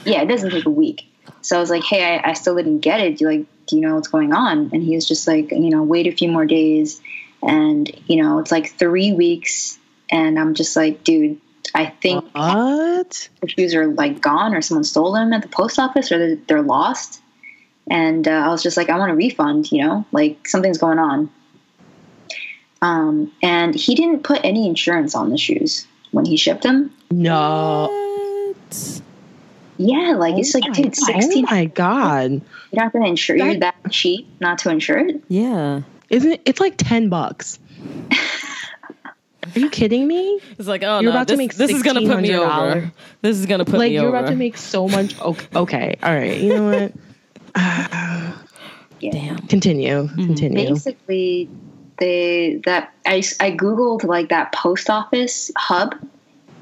[0.04, 1.06] yeah, it doesn't take a week.
[1.40, 3.18] So I was like, hey, I, I still didn't get it.
[3.18, 4.70] Do you like, do you know what's going on?
[4.72, 7.00] And he was just like, you know, wait a few more days.
[7.46, 9.78] And, you know, it's like three weeks.
[10.10, 11.40] And I'm just like, dude,
[11.76, 15.78] I think what the shoes are like gone or someone stole them at the post
[15.78, 17.22] office or they're, they're lost.
[17.88, 20.98] And uh, I was just like, I want a refund, you know, like something's going
[20.98, 21.30] on.
[22.82, 26.92] Um, and he didn't put any insurance on the shoes when he shipped them.
[27.10, 27.88] no
[28.58, 29.00] What?
[29.78, 31.44] Yeah, like it's like, oh, dude, sixteen.
[31.48, 32.30] oh my god
[32.72, 33.36] You're not going to insure.
[33.36, 35.22] You're that cheap not to insure it.
[35.28, 35.82] Yeah.
[36.08, 36.42] Isn't it?
[36.44, 37.58] It's like ten bucks.
[39.54, 40.40] Are you kidding me?
[40.58, 42.92] It's like, oh You're no, about to this, make this is gonna put me over.
[43.22, 44.16] This is gonna put like me you're over.
[44.18, 45.18] about to make so much.
[45.20, 46.38] Okay, okay, all right.
[46.40, 46.92] You know what?
[48.98, 49.10] Yeah.
[49.12, 49.36] Damn.
[49.46, 50.08] Continue.
[50.08, 50.68] Continue.
[50.70, 51.50] Basically,
[51.98, 55.96] they that I I googled like that post office hub,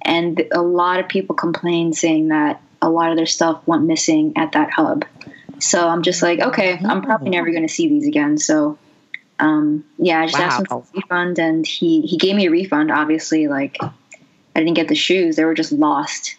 [0.03, 4.35] and a lot of people complained saying that a lot of their stuff went missing
[4.37, 5.05] at that hub.
[5.59, 8.39] So I'm just like, okay, I'm probably never going to see these again.
[8.39, 8.78] So,
[9.39, 12.51] um, yeah, I just asked him for a refund, and he he gave me a
[12.51, 12.91] refund.
[12.91, 13.91] Obviously, like I
[14.55, 16.37] didn't get the shoes; they were just lost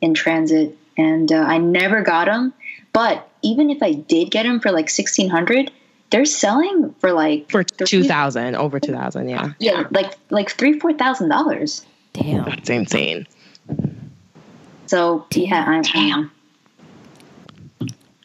[0.00, 2.54] in transit, and uh, I never got them.
[2.92, 5.70] But even if I did get them for like sixteen hundred,
[6.14, 9.28] they're selling for like For three- two thousand, over two thousand.
[9.28, 11.84] Yeah, Yeah, like like three four thousand dollars.
[12.12, 12.44] Damn.
[12.44, 13.26] that's insane.
[14.86, 16.30] So yeah, I'm, I'm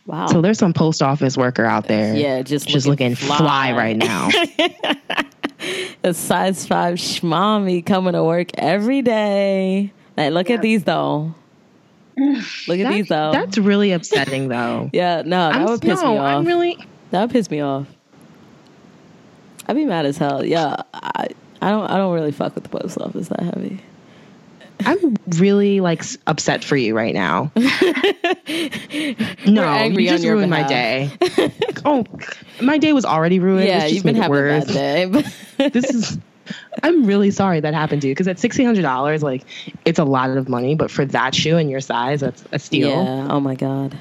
[0.05, 0.27] Wow.
[0.27, 2.15] So there's some post office worker out there.
[2.15, 4.29] yeah, just just looking fly, right now.
[6.03, 9.91] A size five schmommy coming to work every day.
[10.15, 11.33] Like, look at these though.
[12.17, 13.31] Look at these though.
[13.31, 14.89] That's really upsetting, though.
[14.91, 16.25] yeah, no, that I'm, would piss no, me off.
[16.37, 16.77] I'm really.
[17.12, 17.88] That would piss me off.
[19.68, 20.43] I'd be mad as hell.
[20.43, 21.28] Yeah, I,
[21.62, 23.82] I don't, I don't really fuck with the post office that heavy.
[24.86, 27.51] I'm really like upset for you right now.
[27.55, 27.64] no,
[29.64, 31.12] angry you just your ruined my day.
[31.86, 32.05] oh,
[32.62, 33.68] my day was already ruined.
[33.68, 34.68] Yeah, This you've been made it having a bad
[35.57, 35.60] day.
[35.70, 36.18] this is
[36.82, 39.43] I'm really sorry that happened to you because at sixteen hundred dollars, like
[39.86, 42.89] it's a lot of money, but for that shoe and your size, that's a steal.
[42.89, 43.28] yeah.
[43.30, 43.97] Oh my god.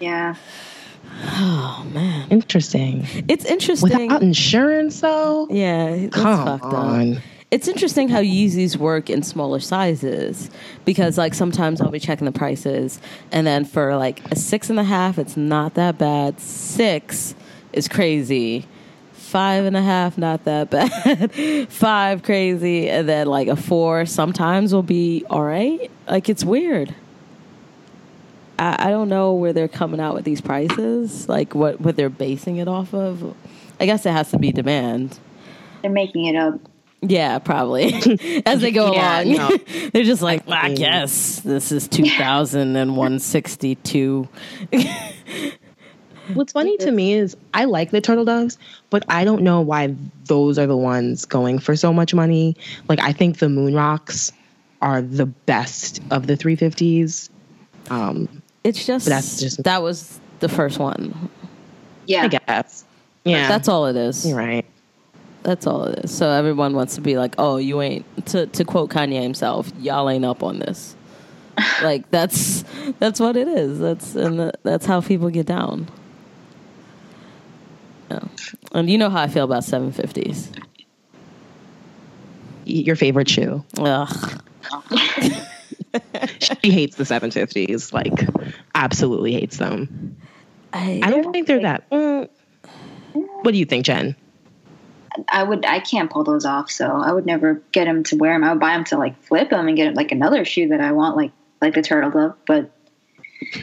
[0.00, 0.34] Yeah.
[1.24, 2.28] Oh man.
[2.30, 3.06] Interesting.
[3.28, 3.90] It's interesting.
[4.06, 5.46] Without insurance, though.
[5.50, 6.72] yeah, that's Come fucked up.
[6.74, 7.18] on.
[7.50, 10.50] It's interesting how Yeezys work in smaller sizes
[10.86, 12.98] because, like, sometimes I'll be checking the prices,
[13.30, 16.40] and then for like a six and a half, it's not that bad.
[16.40, 17.34] Six
[17.74, 18.66] is crazy.
[19.12, 21.32] Five and a half, not that bad.
[21.70, 25.90] Five, crazy, and then like a four, sometimes will be all right.
[26.08, 26.94] Like, it's weird.
[28.62, 32.08] I, I don't know where they're coming out with these prices, like what what they're
[32.10, 33.34] basing it off of.
[33.80, 35.18] I guess it has to be demand.
[35.82, 36.60] They're making it up.
[37.00, 37.92] Yeah, probably.
[38.46, 39.56] As they go Yeah, along, no.
[39.92, 40.76] they're just like, I Mm.
[40.76, 44.28] guess this is two thousand and one sixty two.
[46.34, 48.56] What's funny to me is I like the turtle doves,
[48.90, 49.94] but I don't know why
[50.26, 52.56] those are the ones going for so much money.
[52.88, 54.32] Like I think the moon rocks
[54.80, 57.28] are the best of the 350s.
[57.90, 61.30] Um, It's just, But that's just- that was the first one.
[62.06, 62.24] Yeah.
[62.24, 62.84] I guess.
[63.24, 64.26] Yeah, That's all it is.
[64.26, 64.64] You're right.
[65.44, 66.10] That's all it is.
[66.10, 70.08] So everyone wants to be like, oh, you ain't to to quote Kanye himself, y'all
[70.08, 70.94] ain't up on this.
[71.82, 72.64] like that's
[72.98, 73.78] that's what it is.
[73.78, 75.88] That's and the, that's how people get down.
[78.10, 78.20] Yeah.
[78.72, 80.50] And you know how I feel about seven fifties.
[82.64, 83.64] Your favorite shoe.
[83.78, 84.42] Ugh.
[86.40, 87.92] She hates the 750s.
[87.92, 88.28] Like,
[88.74, 90.16] absolutely hates them.
[90.72, 91.88] I don't think they're that.
[91.90, 92.28] Mm.
[93.12, 94.16] What do you think, Jen?
[95.28, 95.66] I would.
[95.66, 98.44] I can't pull those off, so I would never get him to wear them.
[98.44, 100.80] I would buy him to like flip them and get him like another shoe that
[100.80, 102.36] I want, like like the turtle dove.
[102.46, 102.70] But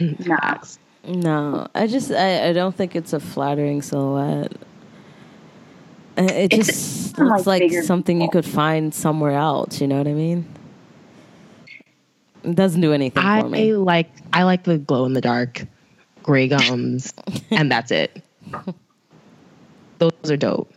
[0.00, 0.58] nah,
[1.04, 4.52] No, I just I, I don't think it's a flattering silhouette.
[6.16, 7.82] It just I'm, looks like, like bigger.
[7.82, 9.80] something you could find somewhere else.
[9.80, 10.46] You know what I mean?
[12.44, 13.74] It doesn't do anything I for me.
[13.74, 15.64] like I like the glow in the dark
[16.22, 17.12] gray gums,
[17.50, 18.22] and that's it.
[19.98, 20.72] Those are dope.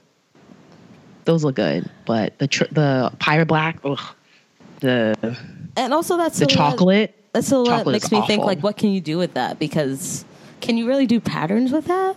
[1.26, 4.00] Those look good, but the tr- the pirate black, ugh,
[4.82, 5.38] the
[5.78, 7.16] And also that's the chocolate.
[7.32, 9.58] that silhouette chocolate makes me think like, what can you do with that?
[9.58, 10.26] Because
[10.60, 12.16] can you really do patterns with that?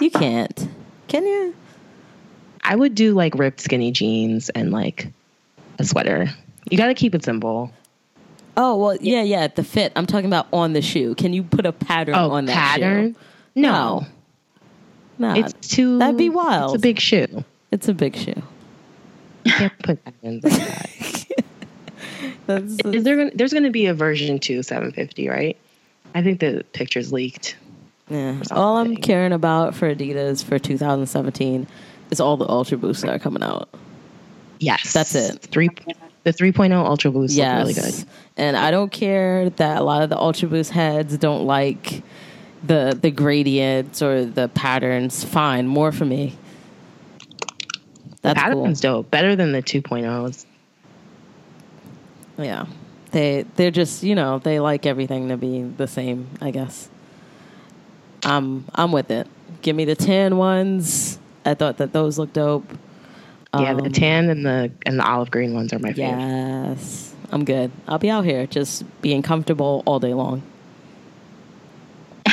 [0.00, 0.68] You can't.
[1.08, 1.54] Can you?
[2.62, 5.08] I would do like ripped skinny jeans and like
[5.78, 6.30] a sweater.
[6.70, 7.72] You got to keep it simple.
[8.56, 9.48] Oh well, yeah, yeah.
[9.48, 9.92] The fit.
[9.96, 11.14] I'm talking about on the shoe.
[11.14, 13.14] Can you put a pattern Oh, on that pattern?
[13.14, 13.20] shoe?
[13.56, 14.06] No,
[15.18, 15.98] No, it's too.
[15.98, 16.74] That'd be wild.
[16.74, 17.44] It's a big shoe.
[17.70, 18.42] It's a big shoe.
[19.44, 21.26] You can't put patterns like that.
[22.46, 25.56] That's, Is there gonna, there's going to be a version two 750, right?
[26.14, 27.56] I think the pictures leaked.
[28.08, 28.40] yeah.
[28.50, 31.66] All I'm caring about for Adidas for 2017
[32.10, 33.68] is all the Ultra Boosts that are coming out.
[34.60, 35.40] Yes, That's it.
[35.42, 35.70] Three,
[36.24, 37.66] the 3.0 Ultra Boost yes.
[37.66, 38.04] look really good.
[38.36, 42.02] And I don't care that a lot of the Ultra Boost heads don't like
[42.64, 45.22] the the gradients or the patterns.
[45.22, 46.36] Fine, more for me.
[48.22, 48.62] That's cool.
[48.62, 49.10] Pattern's dope.
[49.10, 50.46] Better than the 2.0s.
[52.38, 52.66] Yeah.
[53.10, 56.88] They they're just, you know, they like everything to be the same, I guess.
[58.24, 59.28] I'm I'm with it.
[59.60, 61.18] Give me the tan ones.
[61.44, 62.64] I thought that those looked dope.
[63.60, 66.18] Yeah, the Um, tan and the and the olive green ones are my favorite.
[66.18, 67.14] Yes.
[67.30, 67.70] I'm good.
[67.88, 70.42] I'll be out here just being comfortable all day long.
[72.26, 72.32] Uh,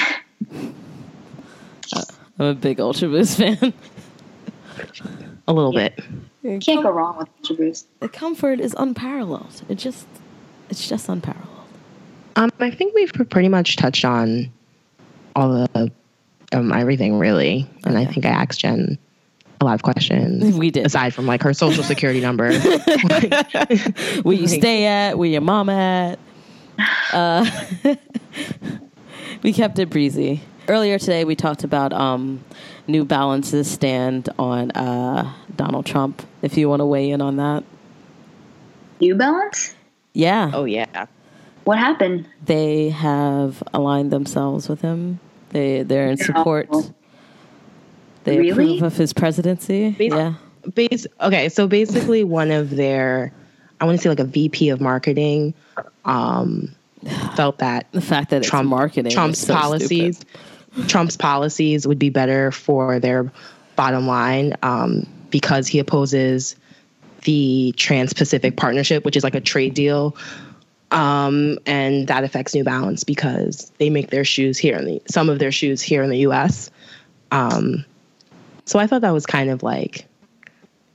[2.40, 3.74] I'm a big Ultra Boost fan.
[5.48, 6.00] A little bit.
[6.44, 7.88] can't go wrong with Ultra Boost.
[8.00, 9.64] The comfort is unparalleled.
[9.70, 10.06] It just
[10.70, 11.48] it's just unparalleled.
[12.36, 14.52] Um, I think we've pretty much touched on
[15.36, 15.92] all the
[16.54, 18.98] um everything really, and I think I asked Jen
[19.62, 20.56] a lot of questions.
[20.58, 20.86] We did.
[20.86, 22.52] aside from like her social security number.
[24.24, 26.20] where you stay at, where your mom at.
[27.14, 27.46] Uh,
[29.44, 30.42] we kept it breezy.
[30.68, 32.44] Earlier today, we talked about um,
[32.88, 36.22] New Balance's stand on uh, Donald Trump.
[36.42, 37.64] If you want to weigh in on that,
[39.00, 39.76] New Balance?
[40.14, 41.06] yeah, oh yeah,
[41.64, 42.28] What happened?
[42.46, 45.20] they have aligned themselves with him.
[45.50, 46.70] They they're in support.
[48.24, 48.52] They Really?
[48.52, 49.92] approve of his presidency.
[49.92, 50.34] Based- yeah,
[50.76, 53.32] base okay, so basically one of their
[53.80, 55.54] I want to say like a VP of marketing
[56.06, 56.70] um
[57.36, 60.90] felt that The fact that Trump it's marketing, Trump's so policies stupid.
[60.90, 63.30] Trump's policies would be better for their
[63.76, 66.56] bottom line um, because he opposes
[67.24, 70.16] the Trans-Pacific Partnership, which is like a trade deal,
[70.92, 75.30] um, and that affects New Balance because they make their shoes here in the some
[75.30, 76.72] of their shoes here in the U.S.
[77.32, 77.84] Um,
[78.66, 80.06] so I thought that was kind of like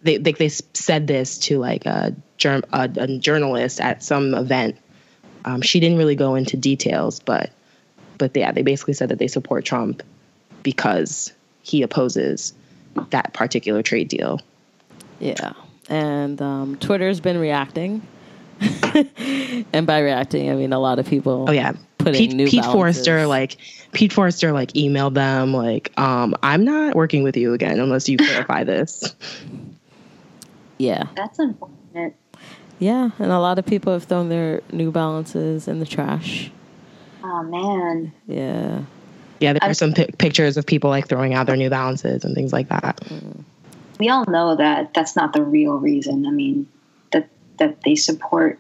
[0.03, 4.77] they they, they said this to like a, jour- a, a journalist at some event.
[5.45, 7.51] Um, she didn't really go into details, but
[8.19, 10.03] but yeah, they basically said that they support Trump
[10.63, 12.55] because he opposes
[13.11, 14.41] that particular trade deal.
[15.21, 15.53] Yeah.
[15.89, 18.03] And um, Twitter's been reacting.
[19.73, 21.47] and by reacting, I mean a lot of people.
[21.49, 21.75] Oh yeah,
[22.07, 22.73] Putting Pete, New Pete Balances.
[23.05, 23.57] Forrester like
[23.93, 28.17] Pete Forester like emailed them like um, I'm not working with you again unless you
[28.19, 29.15] clarify this.
[30.79, 31.05] Yeah.
[31.17, 32.15] That's unfortunate.
[32.79, 33.11] Yeah.
[33.19, 36.51] And a lot of people have thrown their New Balances in the trash.
[37.25, 38.13] Oh man.
[38.27, 38.83] Yeah.
[39.41, 42.25] Yeah, there I- are some pic- pictures of people like throwing out their New Balances
[42.25, 43.01] and things like that.
[43.99, 46.27] we all know that that's not the real reason.
[46.27, 46.67] I mean,
[47.13, 47.29] that
[47.59, 48.59] that they support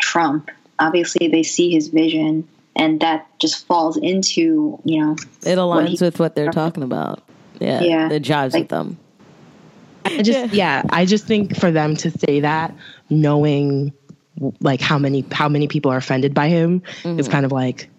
[0.00, 0.50] Trump.
[0.78, 2.46] Obviously, they see his vision,
[2.78, 5.16] and that just falls into you know.
[5.44, 7.22] It what aligns he- with what they're talking about.
[7.60, 7.80] Yeah.
[7.80, 8.10] Yeah.
[8.10, 8.98] It jives Like- with them.
[10.04, 12.74] I just yeah, I just think for them to say that,
[13.10, 13.92] knowing
[14.60, 17.30] like how many how many people are offended by him, is mm-hmm.
[17.30, 17.90] kind of like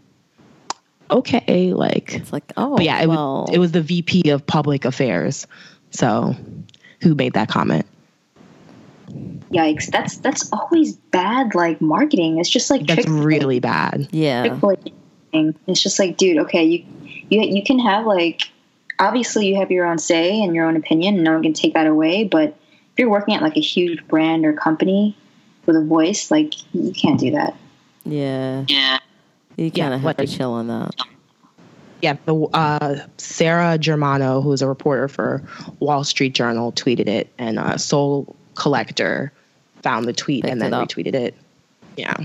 [1.11, 4.45] okay, like It's like, oh, but yeah, it well, was it was the VP of
[4.45, 5.45] Public Affairs,
[5.91, 6.35] so
[7.01, 7.85] who made that comment.
[9.51, 9.87] Yikes!
[9.87, 11.55] That's that's always bad.
[11.55, 12.39] Like marketing.
[12.39, 13.25] It's just like That's Chick-fil-A.
[13.25, 14.07] really bad.
[14.11, 14.43] yeah.
[14.43, 15.53] Chick-fil-A.
[15.67, 16.37] It's just like, dude.
[16.37, 16.85] Okay, you
[17.29, 18.43] you you can have like
[18.99, 21.73] obviously you have your own say and your own opinion, and no one can take
[21.73, 22.25] that away.
[22.25, 25.17] But if you're working at like a huge brand or company
[25.65, 27.55] with a voice, like you can't do that.
[28.05, 28.65] Yeah.
[28.67, 28.99] Yeah.
[29.57, 30.95] You kind of have what to chill on that.
[32.01, 35.43] Yeah, the uh, Sara Germano, who's a reporter for
[35.79, 39.33] Wall Street Journal, tweeted it, and uh, Sole Collector
[39.81, 41.35] found the tweet Picked and then it retweeted it.
[41.95, 42.15] Yeah,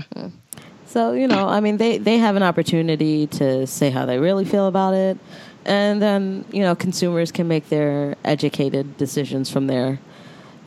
[0.85, 4.45] So, you know, I mean, they, they have an opportunity to say how they really
[4.45, 5.17] feel about it.
[5.65, 9.99] And then, you know, consumers can make their educated decisions from there.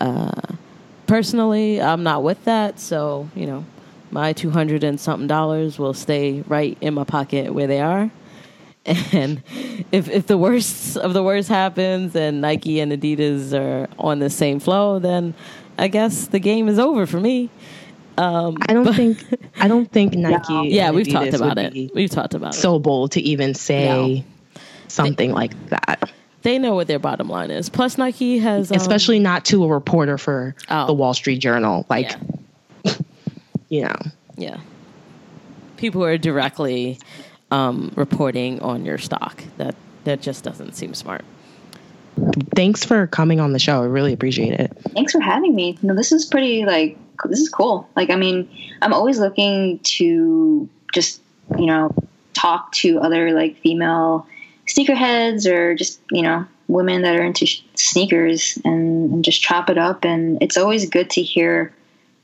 [0.00, 0.40] Uh,
[1.06, 2.80] personally, I'm not with that.
[2.80, 3.64] So, you know,
[4.10, 8.10] my 200 and something dollars will stay right in my pocket where they are.
[9.12, 9.42] And
[9.92, 14.30] if, if the worst of the worst happens and Nike and Adidas are on the
[14.30, 15.34] same flow, then
[15.78, 17.50] I guess the game is over for me.
[18.16, 19.22] I don't think
[19.60, 20.70] I don't think Nike.
[20.70, 21.94] Yeah, we've talked about it.
[21.94, 22.58] We've talked about it.
[22.58, 24.24] So bold to even say
[24.88, 26.10] something like that,
[26.42, 27.68] they know what their bottom line is.
[27.68, 30.86] Plus, Nike has, um, especially not to a reporter for Oh.
[30.86, 31.86] the Wall Street Journal.
[31.88, 32.10] Like,
[32.84, 32.94] yeah,
[33.68, 33.96] you know,
[34.36, 34.58] yeah,
[35.76, 36.98] people are directly
[37.52, 39.44] um, reporting on your stock.
[39.58, 41.24] That that just doesn't seem smart.
[42.54, 43.82] Thanks for coming on the show.
[43.82, 44.72] I really appreciate it.
[44.94, 45.78] Thanks for having me.
[45.82, 47.88] No, this is pretty like this is cool.
[47.96, 48.48] Like I mean,
[48.82, 51.20] I'm always looking to just
[51.58, 51.94] you know
[52.34, 54.26] talk to other like female
[54.66, 59.70] sneakerheads or just you know women that are into sh- sneakers and, and just chop
[59.70, 60.04] it up.
[60.04, 61.72] And it's always good to hear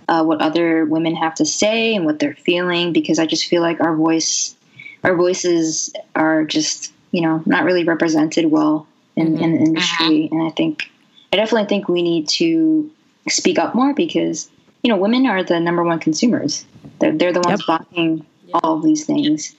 [0.09, 3.62] uh, what other women have to say and what they're feeling because I just feel
[3.62, 4.55] like our voice,
[5.03, 8.86] our voices are just you know not really represented well
[9.17, 9.65] in, in the mm-hmm.
[9.65, 10.25] industry.
[10.25, 10.39] Uh-huh.
[10.39, 10.91] And I think
[11.33, 12.91] I definitely think we need to
[13.29, 14.51] speak up more because
[14.83, 16.65] you know women are the number one consumers.
[17.01, 19.55] They're they're the ones buying all of these things.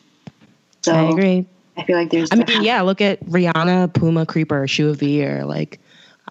[0.81, 1.45] So I agree.
[1.77, 2.29] I feel like there's.
[2.31, 5.43] I mean, yeah, look at Rihanna Puma Creeper Shoe of the Year.
[5.45, 5.79] Like,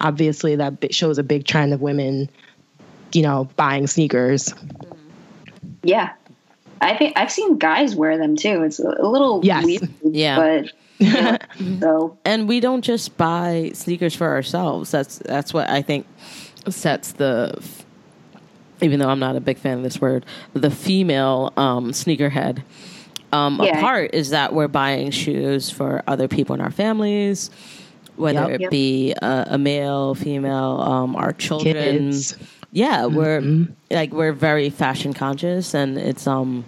[0.01, 2.31] obviously, that shows a big trend of women,
[3.12, 4.55] you know, buying sneakers.
[5.83, 6.12] yeah.
[6.81, 8.62] I think I've seen guys wear them too.
[8.62, 9.64] It's a, a little Yes.
[9.64, 10.37] weird, Yeah.
[10.37, 10.72] but
[11.05, 14.90] you so and we don't just buy sneakers for ourselves.
[14.90, 16.07] That's that's what I think
[16.68, 17.62] sets the.
[18.80, 22.62] Even though I'm not a big fan of this word, the female um, sneakerhead
[23.32, 23.78] um, Yeah.
[23.78, 27.50] apart is that we're buying shoes for other people in our families,
[28.16, 28.61] whether Yep.
[28.61, 31.74] it be a, a male, female, um, our children.
[32.11, 32.36] Kids.
[32.72, 36.64] Yeah, we're like we're very fashion conscious, and it's um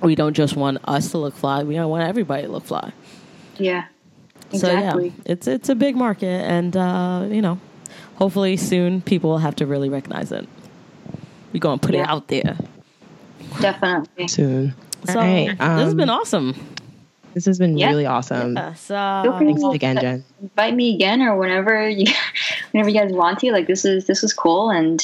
[0.00, 2.92] we don't just want us to look fly; we don't want everybody to look fly.
[3.58, 3.86] Yeah,
[4.52, 7.58] So yeah, it's it's a big market, and uh, you know,
[8.16, 10.48] hopefully soon people will have to really recognize it.
[11.52, 12.56] We're gonna put it out there.
[13.60, 14.28] Definitely.
[14.28, 14.74] Soon.
[15.06, 16.54] So All right, this has um, been awesome.
[17.34, 17.88] This has been Yeah.
[17.90, 18.56] really awesome.
[18.56, 20.24] Yes, Feel free Thanks to again, Jen.
[20.40, 22.06] invite me again or whenever you
[22.72, 23.52] whenever you guys want to.
[23.52, 25.00] Like this is this is cool, and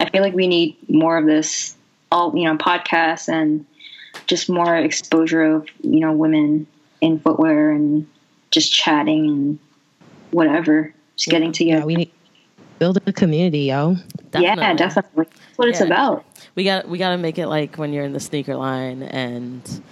[0.00, 1.76] I feel like we need more of this.
[2.10, 3.66] All you know, podcasts and
[4.26, 6.66] just more exposure of you know women
[7.04, 8.08] in footwear and
[8.50, 9.58] just chatting and
[10.30, 11.80] whatever, just getting together.
[11.80, 12.10] Yeah, we need
[12.78, 13.96] build a community, yo.
[14.38, 15.26] Yeah, definitely.
[15.36, 16.24] That's what it's about.
[16.54, 19.82] We got we got to make it like when you're in the sneaker line and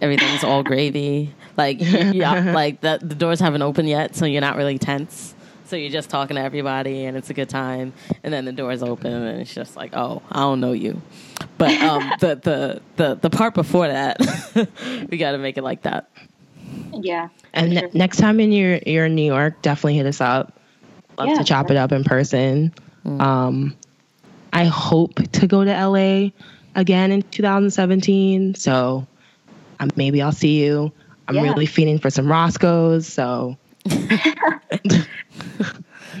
[0.00, 1.34] everything's all gravy.
[1.56, 5.34] Like yeah, like the the doors haven't opened yet, so you're not really tense.
[5.66, 7.94] So you're just talking to everybody, and it's a good time.
[8.22, 11.00] And then the doors open, and it's just like, oh, I don't know you.
[11.56, 14.18] But um, the the the the part before that,
[15.10, 16.10] we got to make it like that.
[16.92, 17.28] Yeah.
[17.52, 20.58] And for ne- next time in you're you're in New York, definitely hit us up.
[21.18, 21.34] Love Yeah.
[21.38, 22.72] to chop it up in person.
[23.04, 23.76] Um,
[24.52, 26.30] I hope to go to LA
[26.74, 28.54] again in 2017.
[28.54, 29.06] So
[29.80, 30.92] um, maybe I'll see you.
[31.28, 31.42] I'm Yeah.
[31.42, 33.06] really feeding for some Roscoe's.
[33.06, 33.56] So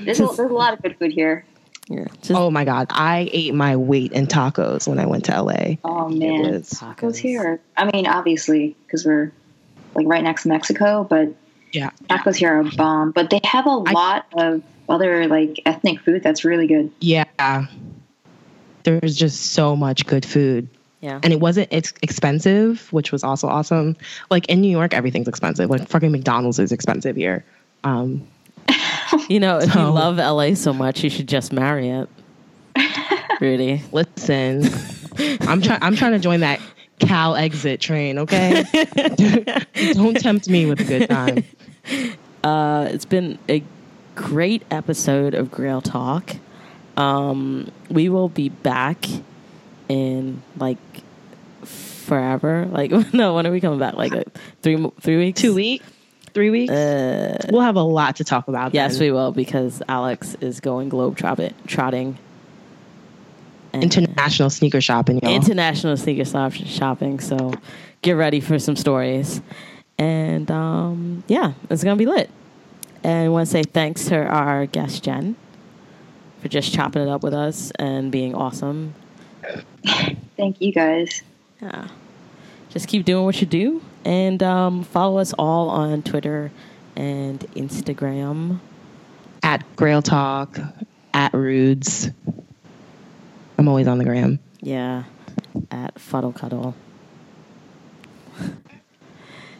[0.04, 1.44] There's a, there's a lot of good food here.
[1.88, 5.42] Yeah, just oh my god, I ate my weight in tacos when I went to
[5.42, 5.76] LA.
[5.84, 7.60] Oh man, was tacos here.
[7.76, 9.32] I mean, obviously because we're
[9.94, 11.34] like right next to Mexico, but
[11.72, 11.90] Yeah.
[12.08, 13.10] tacos here are bomb.
[13.12, 16.90] But they have a lot of other like ethnic food that's really good.
[17.00, 17.66] Yeah.
[18.84, 20.68] There's just so much good food.
[21.00, 21.20] yeah.
[21.22, 23.96] And it wasn't it's expensive, which was also awesome.
[24.30, 25.70] Like in New York, everything's expensive.
[25.70, 27.44] Like fucking McDonald's is expensive here.
[27.84, 28.26] Um,
[29.28, 32.08] You know, if you love LA so much, you should just marry it.
[33.40, 33.82] Rudy.
[33.92, 34.64] listen,
[35.42, 35.82] I'm trying.
[35.82, 36.60] I'm trying to join that
[37.02, 38.18] Calexit train.
[38.18, 38.64] Okay,
[39.92, 41.44] don't tempt me with a good time.
[42.44, 43.62] Uh, it's been a
[44.16, 46.34] great episode of Grail Talk.
[46.96, 49.06] Um, we will be back
[49.88, 50.78] in like
[51.64, 52.66] forever.
[52.66, 53.94] Like, no, when are we coming back?
[53.94, 54.24] Like uh,
[54.60, 55.40] three three weeks?
[55.40, 55.84] Two weeks,
[56.34, 56.72] three weeks.
[56.72, 58.74] Uh, we'll have a lot to talk about.
[58.74, 59.06] yes, then.
[59.06, 62.18] we will because Alex is going globe trotting.
[63.72, 63.82] Trotting.
[63.82, 65.34] And- international sneaker shopping, y'all.
[65.34, 67.20] international sneaker shop shopping.
[67.20, 67.52] So
[68.02, 69.40] get ready for some stories.
[69.98, 72.30] And um, yeah, it's gonna be lit.
[73.04, 75.36] And I want to say thanks to our guest Jen
[76.40, 78.94] for just chopping it up with us and being awesome.
[80.36, 81.22] Thank you guys.
[81.60, 81.88] Yeah,
[82.70, 86.50] just keep doing what you do, and um, follow us all on Twitter
[86.96, 88.60] and Instagram.
[89.42, 90.58] at Grail Talk,
[91.12, 92.10] at Rudes.
[93.62, 94.40] I'm always on the gram.
[94.60, 95.04] Yeah,
[95.70, 96.74] at Fuddle Cuddle.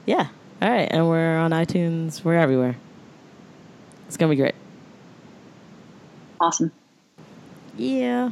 [0.07, 0.27] yeah.
[0.61, 2.25] All right, and we're on iTunes.
[2.25, 2.75] We're everywhere.
[4.09, 4.57] It's gonna be great.
[6.41, 6.73] Awesome.
[7.79, 8.31] Yeah.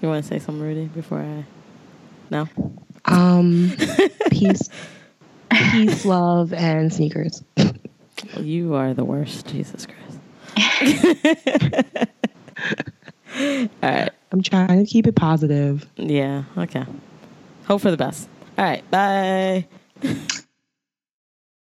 [0.00, 1.44] You want to say something, Rudy, before I?
[2.30, 2.48] No.
[3.06, 3.72] Um,
[4.30, 4.70] peace,
[5.50, 7.42] peace, love, and sneakers.
[7.56, 10.20] Well, you are the worst, Jesus Christ.
[13.82, 14.10] All right.
[14.32, 15.86] I'm trying to keep it positive.
[15.96, 16.44] Yeah.
[16.56, 16.84] Okay.
[17.66, 18.28] Hope for the best.
[18.58, 18.88] All right.
[18.90, 19.66] Bye.